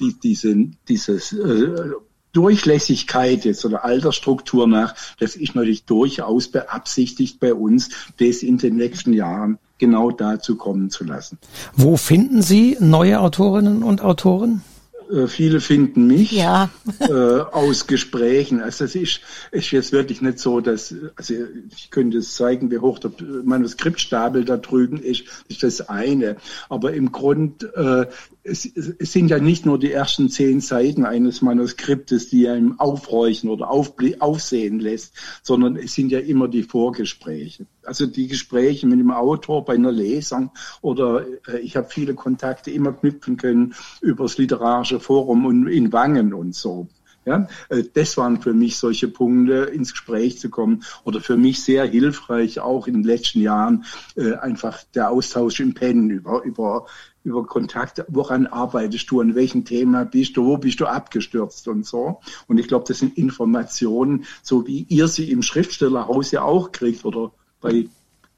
[0.00, 0.54] die, diese,
[0.88, 1.90] dieses äh,
[2.38, 8.76] Durchlässigkeit jetzt oder Altersstruktur nach, das ist natürlich durchaus beabsichtigt bei uns, das in den
[8.76, 11.38] nächsten Jahren genau dazu kommen zu lassen.
[11.74, 14.62] Wo finden Sie neue Autorinnen und Autoren?
[15.10, 16.70] Äh, viele finden mich ja.
[17.00, 18.60] äh, aus Gesprächen.
[18.60, 19.20] Also es ist,
[19.50, 21.34] ist jetzt wirklich nicht so, dass, also
[21.76, 23.10] ich könnte es zeigen, wie hoch der
[23.44, 26.36] Manuskriptstapel da drüben ist, das ist das eine.
[26.68, 28.06] Aber im Grund äh,
[28.48, 33.50] es, es sind ja nicht nur die ersten zehn Seiten eines Manuskriptes, die einem aufräuchen
[33.50, 37.66] oder aufsehen lässt, sondern es sind ja immer die Vorgespräche.
[37.84, 42.70] Also die Gespräche mit dem Autor bei einer Lesung oder äh, ich habe viele Kontakte
[42.70, 46.88] immer knüpfen können über das literarische Forum und in Wangen und so.
[47.28, 51.62] Ja, äh, das waren für mich solche Punkte, ins Gespräch zu kommen oder für mich
[51.62, 53.84] sehr hilfreich auch in den letzten Jahren
[54.16, 56.86] äh, einfach der Austausch im Pen über, über
[57.24, 61.84] über Kontakt, woran arbeitest du, an welchem Thema bist du, wo bist du abgestürzt und
[61.84, 62.20] so.
[62.46, 67.04] Und ich glaube, das sind Informationen, so wie ihr sie im Schriftstellerhaus ja auch kriegt
[67.04, 67.86] oder bei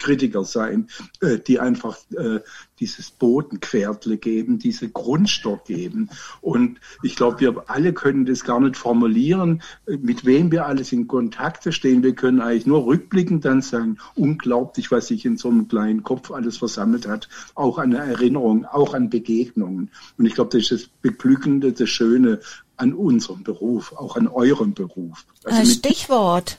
[0.01, 0.89] Kritiker sein,
[1.21, 2.41] äh, die einfach äh,
[2.81, 6.11] dieses Bodenquertle geben, diese Grundstock geben.
[6.41, 10.91] Und ich glaube, wir alle können das gar nicht formulieren, äh, mit wem wir alles
[10.93, 12.03] in Kontakt stehen.
[12.03, 16.31] Wir können eigentlich nur rückblickend dann sagen, unglaublich, was sich in so einem kleinen Kopf
[16.31, 19.91] alles versammelt hat, auch an Erinnerungen, auch an Begegnungen.
[20.19, 22.41] Und ich glaube, das ist das Beglückende, das Schöne
[22.77, 25.27] an unserem Beruf, auch an eurem Beruf.
[25.45, 26.59] Also Stichwort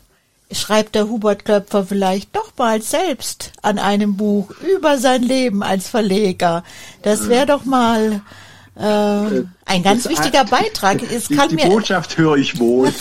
[0.54, 5.88] schreibt der Hubert Klöpfer vielleicht doch bald selbst an einem Buch über sein Leben als
[5.88, 6.64] Verleger.
[7.02, 8.22] Das wäre doch mal
[8.76, 11.02] äh, ein ganz das wichtiger Beitrag.
[11.04, 12.92] Es die, kann die mir Botschaft höre ich wohl.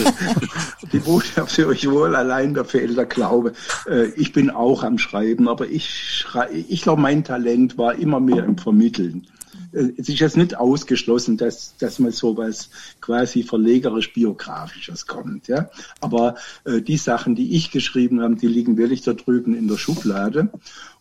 [0.93, 2.17] die Botschaft höre ich wohl.
[2.17, 3.53] Allein da fehlt der Glaube.
[3.89, 8.21] Äh, ich bin auch am Schreiben, aber ich schrei ich glaube, mein Talent war immer
[8.21, 9.27] mehr im Vermitteln
[9.73, 15.49] es ist jetzt nicht ausgeschlossen, dass, dass mal sowas quasi verlegerisch-biografisches kommt.
[15.49, 15.71] Ja?
[16.01, 19.77] Aber äh, die Sachen, die ich geschrieben habe, die liegen wirklich da drüben in der
[19.77, 20.51] Schublade.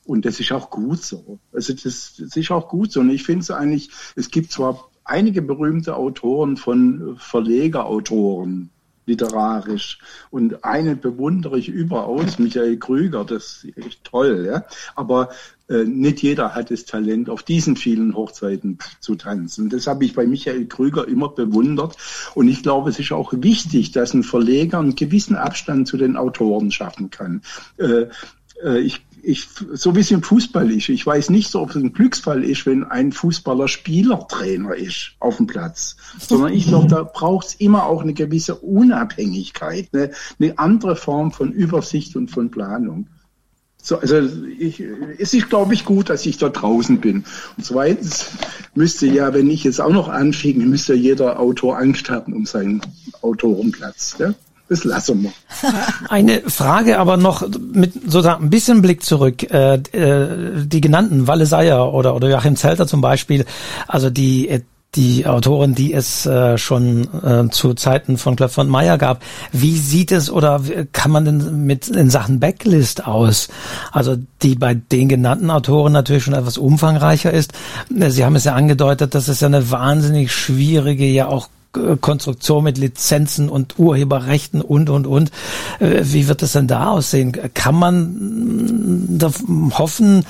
[0.06, 1.40] Und das ist auch gut so.
[1.54, 3.00] Also das, das ist auch gut so.
[3.00, 8.70] Und ich finde es eigentlich, es gibt zwar einige berühmte Autoren von Verlegerautoren,
[9.10, 10.00] literarisch.
[10.30, 14.46] Und einen bewundere ich überaus, Michael Krüger, das ist echt toll.
[14.48, 14.66] Ja?
[14.96, 15.30] Aber
[15.68, 19.70] äh, nicht jeder hat das Talent, auf diesen vielen Hochzeiten zu tanzen.
[19.70, 21.98] Das habe ich bei Michael Krüger immer bewundert.
[22.36, 26.16] Und ich glaube, es ist auch wichtig, dass ein Verleger einen gewissen Abstand zu den
[26.16, 27.42] Autoren schaffen kann.
[27.78, 28.06] Äh,
[28.64, 30.90] äh ich ich, so wie es im Fußball ist.
[30.90, 35.38] Ich weiß nicht so, ob es ein Glücksfall ist, wenn ein Fußballer Spielertrainer ist auf
[35.38, 40.60] dem Platz, sondern ich glaube, da braucht es immer auch eine gewisse Unabhängigkeit, eine, eine
[40.60, 43.08] andere Form von Übersicht und von Planung.
[43.82, 44.20] So, also
[44.58, 44.84] ich,
[45.18, 47.24] es ist, glaube ich, gut, dass ich da draußen bin.
[47.56, 48.32] Und zweitens
[48.76, 52.82] müsste ja, wenn ich jetzt auch noch anfing, müsste jeder Autor Angst haben um seinen
[53.22, 54.18] Autorenplatz.
[54.20, 54.34] Ja?
[54.70, 55.32] Das lassen wir.
[56.10, 57.44] Eine Frage aber noch
[57.74, 59.44] mit sozusagen ein bisschen Blick zurück.
[59.52, 63.46] Äh, äh, die genannten Walle Seyer oder, oder Joachim Zelter zum Beispiel,
[63.88, 64.62] also die äh,
[64.96, 69.22] die Autoren, die es äh, schon äh, zu Zeiten von Klöpfer und Meyer gab.
[69.52, 70.62] Wie sieht es oder
[70.94, 73.50] kann man denn mit in Sachen Backlist aus?
[73.92, 77.54] Also die bei den genannten Autoren natürlich schon etwas umfangreicher ist.
[77.90, 82.78] Sie haben es ja angedeutet, dass es ja eine wahnsinnig schwierige, ja auch Konstruktion mit
[82.78, 85.32] Lizenzen und Urheberrechten und, und, und.
[85.80, 87.32] Äh, wie wird es denn da aussehen?
[87.54, 89.20] Kann man
[89.78, 90.26] hoffen,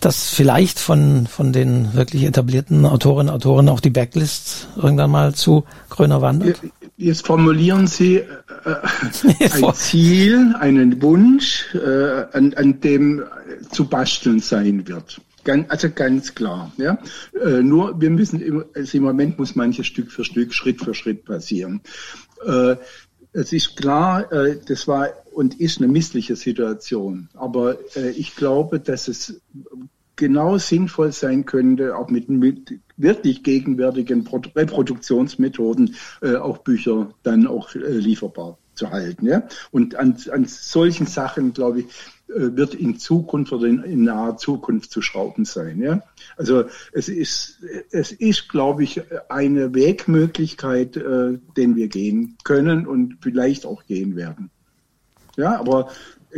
[0.00, 5.34] dass vielleicht von, von den wirklich etablierten Autorinnen und Autoren auch die Backlist irgendwann mal
[5.34, 6.60] zu Gröner wandert?
[6.96, 8.26] Jetzt formulieren Sie äh,
[9.52, 13.22] ein Ziel, einen Wunsch, äh, an, an dem
[13.70, 15.20] zu basteln sein wird.
[15.68, 16.72] Also ganz klar.
[16.76, 16.98] Ja?
[17.40, 20.94] Äh, nur wir müssen im, also im Moment muss manches Stück für Stück, Schritt für
[20.94, 21.80] Schritt passieren.
[22.44, 22.76] Äh,
[23.32, 27.28] es ist klar, äh, das war und ist eine missliche Situation.
[27.34, 27.76] Aber
[28.16, 29.40] ich glaube, dass es
[30.14, 35.96] genau sinnvoll sein könnte, auch mit, mit wirklich gegenwärtigen Reproduktionsmethoden
[36.40, 39.26] auch Bücher dann auch lieferbar zu halten.
[39.26, 39.42] Ja?
[39.72, 41.86] Und an, an solchen Sachen, glaube ich,
[42.26, 45.80] wird in Zukunft oder in, in, naher Zukunft zu schrauben sein.
[45.80, 46.02] Ja?
[46.36, 47.60] Also es ist,
[47.90, 54.16] es ist, glaube ich, eine Wegmöglichkeit, äh, den wir gehen können und vielleicht auch gehen
[54.16, 54.50] werden.
[55.36, 55.90] Ja, aber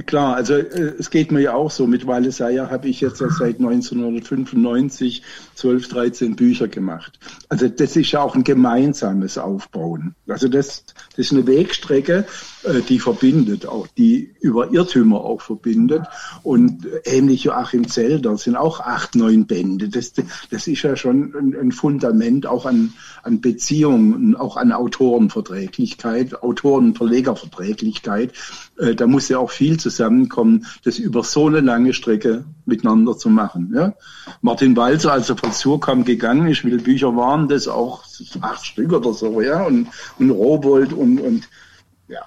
[0.05, 1.87] Klar, also äh, es geht mir ja auch so.
[1.87, 5.23] Mit Walesaya habe ich jetzt seit 1995
[5.55, 7.19] 12, 13 Bücher gemacht.
[7.49, 10.15] Also das ist ja auch ein gemeinsames Aufbauen.
[10.29, 10.85] Also das,
[11.17, 12.27] das ist eine Wegstrecke,
[12.65, 16.03] äh, die verbindet, auch die über Irrtümer auch verbindet.
[16.43, 19.89] Und ähnlich Joachim Zelder sind auch acht, neun Bände.
[19.89, 20.13] Das,
[20.51, 22.93] das ist ja schon ein, ein Fundament auch an,
[23.23, 28.33] an Beziehungen, auch an Autorenverträglichkeit, Autoren-Verlegerverträglichkeit.
[28.79, 33.31] Äh, da muss ja auch viel zusammenkommen, das über so eine lange Strecke miteinander zu
[33.31, 33.73] machen.
[33.75, 33.95] Ja?
[34.43, 37.69] Martin Walzer, als er von Surkamp gegangen ist, wie viele Bücher waren das?
[37.69, 38.05] Auch
[38.41, 41.49] acht Stück oder so, ja, und, und Robold und, und
[42.09, 42.21] ja.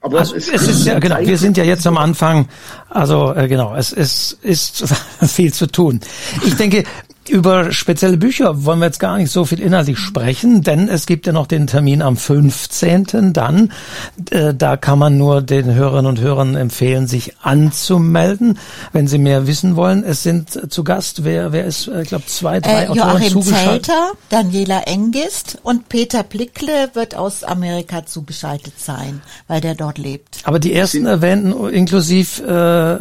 [0.00, 2.48] Aber also es, es ist ja genau, wir sind ja jetzt am Anfang,
[2.88, 4.84] also äh, genau, es, es ist
[5.22, 6.00] viel zu tun.
[6.44, 6.82] Ich denke,
[7.32, 11.26] über spezielle Bücher wollen wir jetzt gar nicht so viel inhaltlich sprechen, denn es gibt
[11.26, 13.32] ja noch den Termin am 15.
[13.32, 13.72] dann.
[14.30, 18.58] Äh, da kann man nur den Hörerinnen und Hörern empfehlen, sich anzumelden,
[18.92, 20.04] wenn sie mehr wissen wollen.
[20.04, 23.32] Es sind zu Gast, wer, wer ist, äh, ich glaube, zwei, drei äh, Autoren Joachim
[23.32, 23.86] zugeschaltet.
[23.86, 30.40] Zelter, Daniela Engist und Peter Blickle wird aus Amerika zugeschaltet sein, weil der dort lebt.
[30.44, 32.98] Aber die ersten erwähnten, inklusiv äh,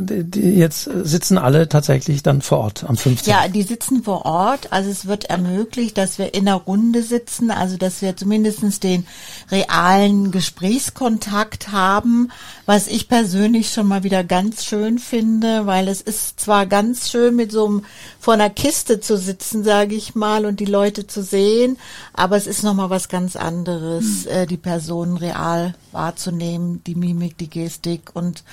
[0.00, 3.30] die, die jetzt sitzen alle tatsächlich dann vor Ort am 15.
[3.30, 4.72] Ja, die sitzen vor Ort.
[4.72, 9.06] Also es wird ermöglicht, dass wir in einer Runde sitzen, also dass wir zumindestens den
[9.50, 12.30] realen Gesprächskontakt haben,
[12.66, 17.36] was ich persönlich schon mal wieder ganz schön finde, weil es ist zwar ganz schön
[17.36, 17.84] mit so einem
[18.18, 21.78] vor einer Kiste zu sitzen, sage ich mal, und die Leute zu sehen,
[22.12, 24.30] aber es ist noch mal was ganz anderes, hm.
[24.30, 28.44] äh, die Personen real wahrzunehmen, die Mimik, die Gestik und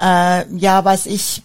[0.00, 1.42] äh, ja, was ich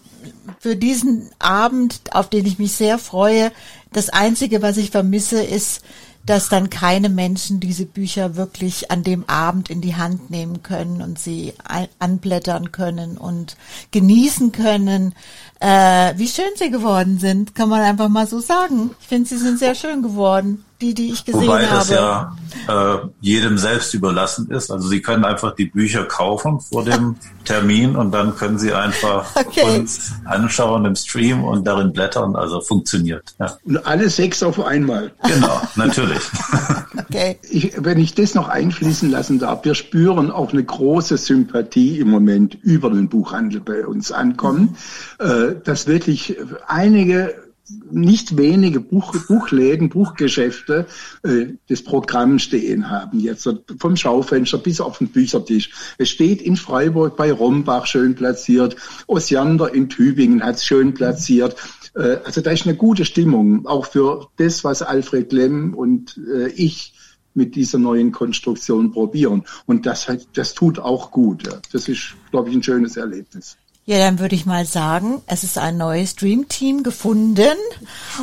[0.60, 3.52] für diesen Abend, auf den ich mich sehr freue,
[3.92, 5.82] das Einzige, was ich vermisse, ist,
[6.26, 11.02] dass dann keine Menschen diese Bücher wirklich an dem Abend in die Hand nehmen können
[11.02, 11.54] und sie
[11.98, 13.58] anblättern können und
[13.92, 15.16] genießen können,
[15.60, 18.92] äh, wie schön sie geworden sind, kann man einfach mal so sagen.
[19.00, 21.72] Ich finde, sie sind sehr schön geworden die, die ich gesehen Wobei habe.
[21.72, 22.36] Wobei das ja
[22.68, 24.72] äh, jedem selbst überlassen ist.
[24.72, 27.16] Also Sie können einfach die Bücher kaufen vor dem
[27.46, 29.80] Termin und dann können Sie einfach okay.
[29.80, 32.36] uns anschauen im Stream und darin blättern.
[32.36, 33.36] Also funktioniert.
[33.40, 33.58] Ja.
[33.66, 35.12] Und alle sechs auf einmal.
[35.28, 36.22] Genau, natürlich.
[36.98, 37.38] okay.
[37.50, 42.10] Ich, wenn ich das noch einfließen lassen darf, wir spüren auch eine große Sympathie im
[42.10, 44.78] Moment über den Buchhandel bei uns ankommen,
[45.20, 45.26] mhm.
[45.26, 47.49] äh, dass wirklich einige
[47.92, 50.88] nicht wenige Buch, Buchläden, Buchgeschäfte
[51.24, 55.72] äh, das Programm stehen haben, jetzt vom Schaufenster bis auf den Büchertisch.
[55.98, 58.76] Es steht in Freiburg bei Rombach schön platziert,
[59.08, 61.56] Osiander in Tübingen hat es schön platziert.
[61.96, 66.50] Äh, also da ist eine gute Stimmung, auch für das, was Alfred Lemm und äh,
[66.50, 66.94] ich
[67.34, 69.44] mit dieser neuen Konstruktion probieren.
[69.66, 71.44] Und das, das tut auch gut.
[71.72, 73.58] Das ist, glaube ich, ein schönes Erlebnis.
[73.90, 77.58] Ja, dann würde ich mal sagen, es ist ein neues Dreamteam gefunden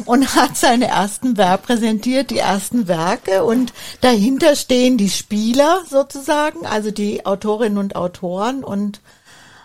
[0.05, 3.43] und hat seine ersten Werke präsentiert, die ersten Werke.
[3.43, 8.63] Und dahinter stehen die Spieler sozusagen, also die Autorinnen und Autoren.
[8.63, 9.01] Und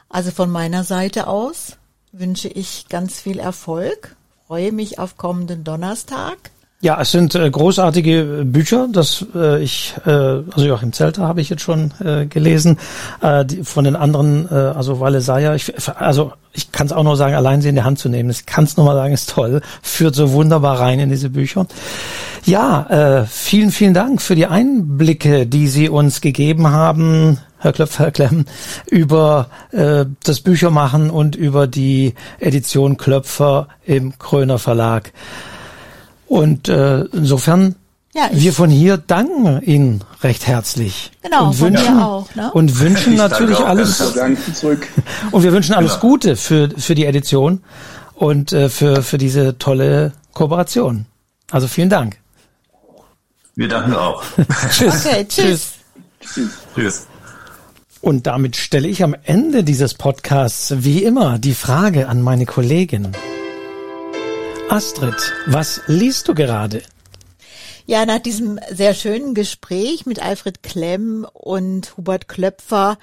[0.10, 1.78] also von meiner Seite aus
[2.12, 4.16] wünsche ich ganz viel Erfolg,
[4.48, 6.50] freue mich auf kommenden Donnerstag
[6.82, 8.88] ja, es sind äh, großartige Bücher.
[8.92, 12.80] Das äh, ich, äh, also Joachim Zelter habe ich jetzt schon äh, gelesen.
[13.22, 17.16] Äh, die, von den anderen, äh, also Valesaya, ich, also ich kann es auch nur
[17.18, 18.32] sagen, allein sie in die Hand zu nehmen.
[18.32, 19.62] Ich kann es nur mal sagen, ist toll.
[19.84, 21.68] Führt so wunderbar rein in diese Bücher.
[22.46, 27.38] Ja, äh, vielen, vielen Dank für die Einblicke, die Sie uns gegeben haben.
[27.60, 28.46] Herr Klöpfer, Herr Klemm,
[28.88, 35.14] über äh, das Büchermachen und über die Edition Klöpfer im Kröner Verlag.
[36.32, 37.76] Und äh, insofern
[38.14, 41.12] ja, wir von hier danken Ihnen recht herzlich.
[41.22, 42.36] Genau, und von wünschen, mir auch.
[42.36, 42.52] Ne?
[42.54, 44.00] Und wünschen natürlich alles.
[45.32, 46.00] Und wir wünschen alles ja.
[46.00, 47.62] Gute für, für die Edition.
[48.16, 51.06] und äh, für, für diese tolle Kooperation.
[51.52, 52.16] Also vielen Dank.
[53.56, 54.24] Wir danken auch.
[54.72, 55.06] tschüss.
[55.06, 55.74] Okay, tschüss.
[56.22, 56.50] tschüss.
[56.74, 57.08] Tschüss.
[58.00, 63.12] Und damit stelle ich am Ende dieses Podcasts wie immer die Frage an meine Kollegin.
[64.72, 66.82] Astrid, was liest du gerade?
[67.88, 72.98] Ja, nach diesem sehr schönen Gespräch mit Alfred Klemm und Hubert Klöpfer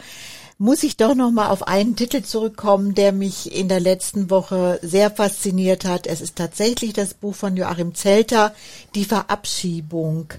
[0.56, 4.78] muss ich doch noch mal auf einen Titel zurückkommen, der mich in der letzten Woche
[4.80, 6.06] sehr fasziniert hat.
[6.06, 8.54] Es ist tatsächlich das Buch von Joachim Zelter,
[8.94, 10.32] Die Verabschiebung.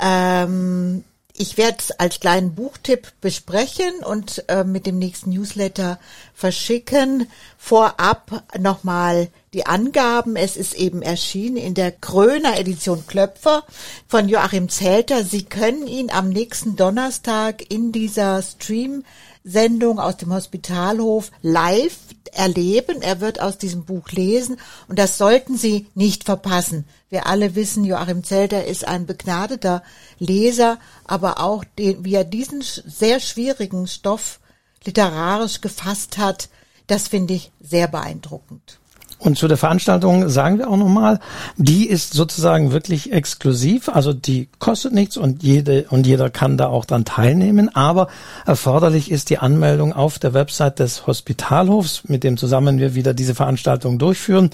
[0.00, 1.04] Ähm,
[1.36, 6.00] ich werde es als kleinen Buchtipp besprechen und äh, mit dem nächsten Newsletter
[6.34, 7.28] verschicken.
[7.58, 10.36] Vorab nochmal die Angaben.
[10.36, 13.64] Es ist eben erschienen in der Kröner Edition Klöpfer
[14.08, 15.24] von Joachim Zelter.
[15.24, 19.04] Sie können ihn am nächsten Donnerstag in dieser Stream
[19.44, 21.96] Sendung aus dem Hospitalhof live
[22.32, 23.00] erleben.
[23.00, 24.56] Er wird aus diesem Buch lesen
[24.88, 26.84] und das sollten Sie nicht verpassen.
[27.08, 29.82] Wir alle wissen, Joachim Zelter ist ein begnadeter
[30.18, 34.40] Leser, aber auch den, wie er diesen sehr schwierigen Stoff
[34.84, 36.48] literarisch gefasst hat,
[36.86, 38.78] das finde ich sehr beeindruckend.
[39.24, 41.18] Und zu der Veranstaltung sagen wir auch nochmal,
[41.56, 46.66] die ist sozusagen wirklich exklusiv, also die kostet nichts und jede und jeder kann da
[46.66, 48.08] auch dran teilnehmen, aber
[48.44, 53.34] erforderlich ist die Anmeldung auf der Website des Hospitalhofs, mit dem zusammen wir wieder diese
[53.34, 54.50] Veranstaltung durchführen.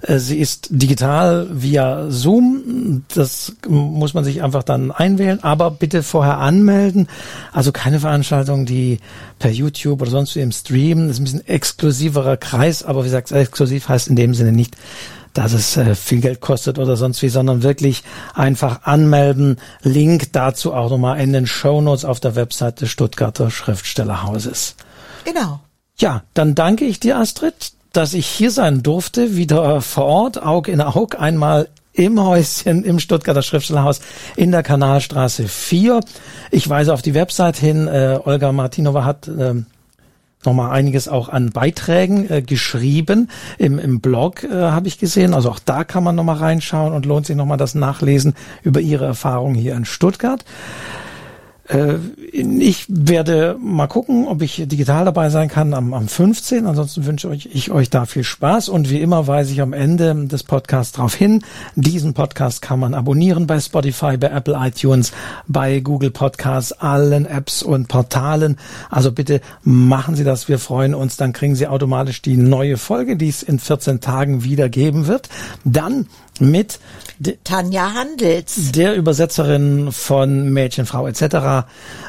[0.00, 6.02] Äh, sie ist digital via Zoom, das muss man sich einfach dann einwählen, aber bitte
[6.02, 7.06] vorher anmelden.
[7.52, 8.98] Also keine Veranstaltung, die
[9.38, 13.08] per YouTube oder sonst wie im Stream, das ist ein bisschen exklusiverer Kreis, aber wie
[13.08, 14.76] gesagt, exklusiv heißt in dem Sinne nicht,
[15.34, 18.02] dass es äh, viel Geld kostet oder sonst wie, sondern wirklich
[18.34, 19.58] einfach anmelden.
[19.82, 24.76] Link dazu auch nochmal in den Show Notes auf der Website des Stuttgarter Schriftstellerhauses.
[25.24, 25.60] Genau.
[25.98, 30.68] Ja, dann danke ich dir, Astrid, dass ich hier sein durfte, wieder vor Ort, Aug
[30.68, 34.00] in Aug, einmal im Häuschen im Stuttgarter Schriftstellerhaus
[34.36, 36.00] in der Kanalstraße 4.
[36.50, 37.88] Ich weise auf die Website hin.
[37.88, 39.54] Äh, Olga Martinova hat äh,
[40.44, 43.30] nochmal einiges auch an Beiträgen äh, geschrieben.
[43.58, 45.34] Im, im Blog äh, habe ich gesehen.
[45.34, 49.06] Also auch da kann man nochmal reinschauen und lohnt sich nochmal das Nachlesen über ihre
[49.06, 50.44] Erfahrungen hier in Stuttgart.
[51.68, 51.94] Äh,
[52.32, 56.66] ich werde mal gucken, ob ich digital dabei sein kann am, am 15.
[56.66, 60.26] Ansonsten wünsche ich, ich euch da viel Spaß und wie immer weise ich am Ende
[60.26, 61.42] des Podcasts darauf hin.
[61.74, 65.12] Diesen Podcast kann man abonnieren bei Spotify, bei Apple iTunes,
[65.48, 68.56] bei Google Podcasts, allen Apps und Portalen.
[68.90, 70.48] Also bitte machen Sie das.
[70.48, 71.16] Wir freuen uns.
[71.16, 75.28] Dann kriegen Sie automatisch die neue Folge, die es in 14 Tagen wieder geben wird.
[75.64, 76.06] Dann
[76.40, 76.78] mit
[77.44, 81.22] Tanja Handels, der Übersetzerin von Mädchenfrau etc.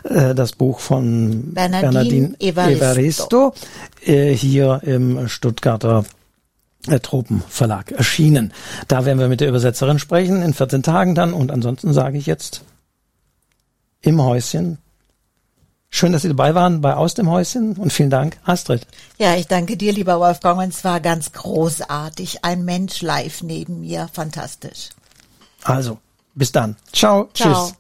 [0.04, 3.54] Äh, das Buch von Bernardine, Bernardine Evaristo, Evaristo
[4.06, 6.06] äh, hier im Stuttgarter
[6.88, 8.54] äh, Tropenverlag erschienen.
[8.88, 12.26] Da werden wir mit der Übersetzerin sprechen in 14 Tagen dann und ansonsten sage ich
[12.26, 12.64] jetzt
[14.02, 14.78] im Häuschen
[15.90, 18.86] Schön, dass Sie dabei waren bei Aus dem Häuschen und vielen Dank, Astrid.
[19.18, 22.44] Ja, ich danke dir, lieber Wolfgang, und es war ganz großartig.
[22.44, 24.90] Ein Mensch live neben mir, fantastisch.
[25.64, 25.98] Also,
[26.36, 26.76] bis dann.
[26.92, 27.54] Ciao, Ciao.
[27.54, 27.76] tschüss.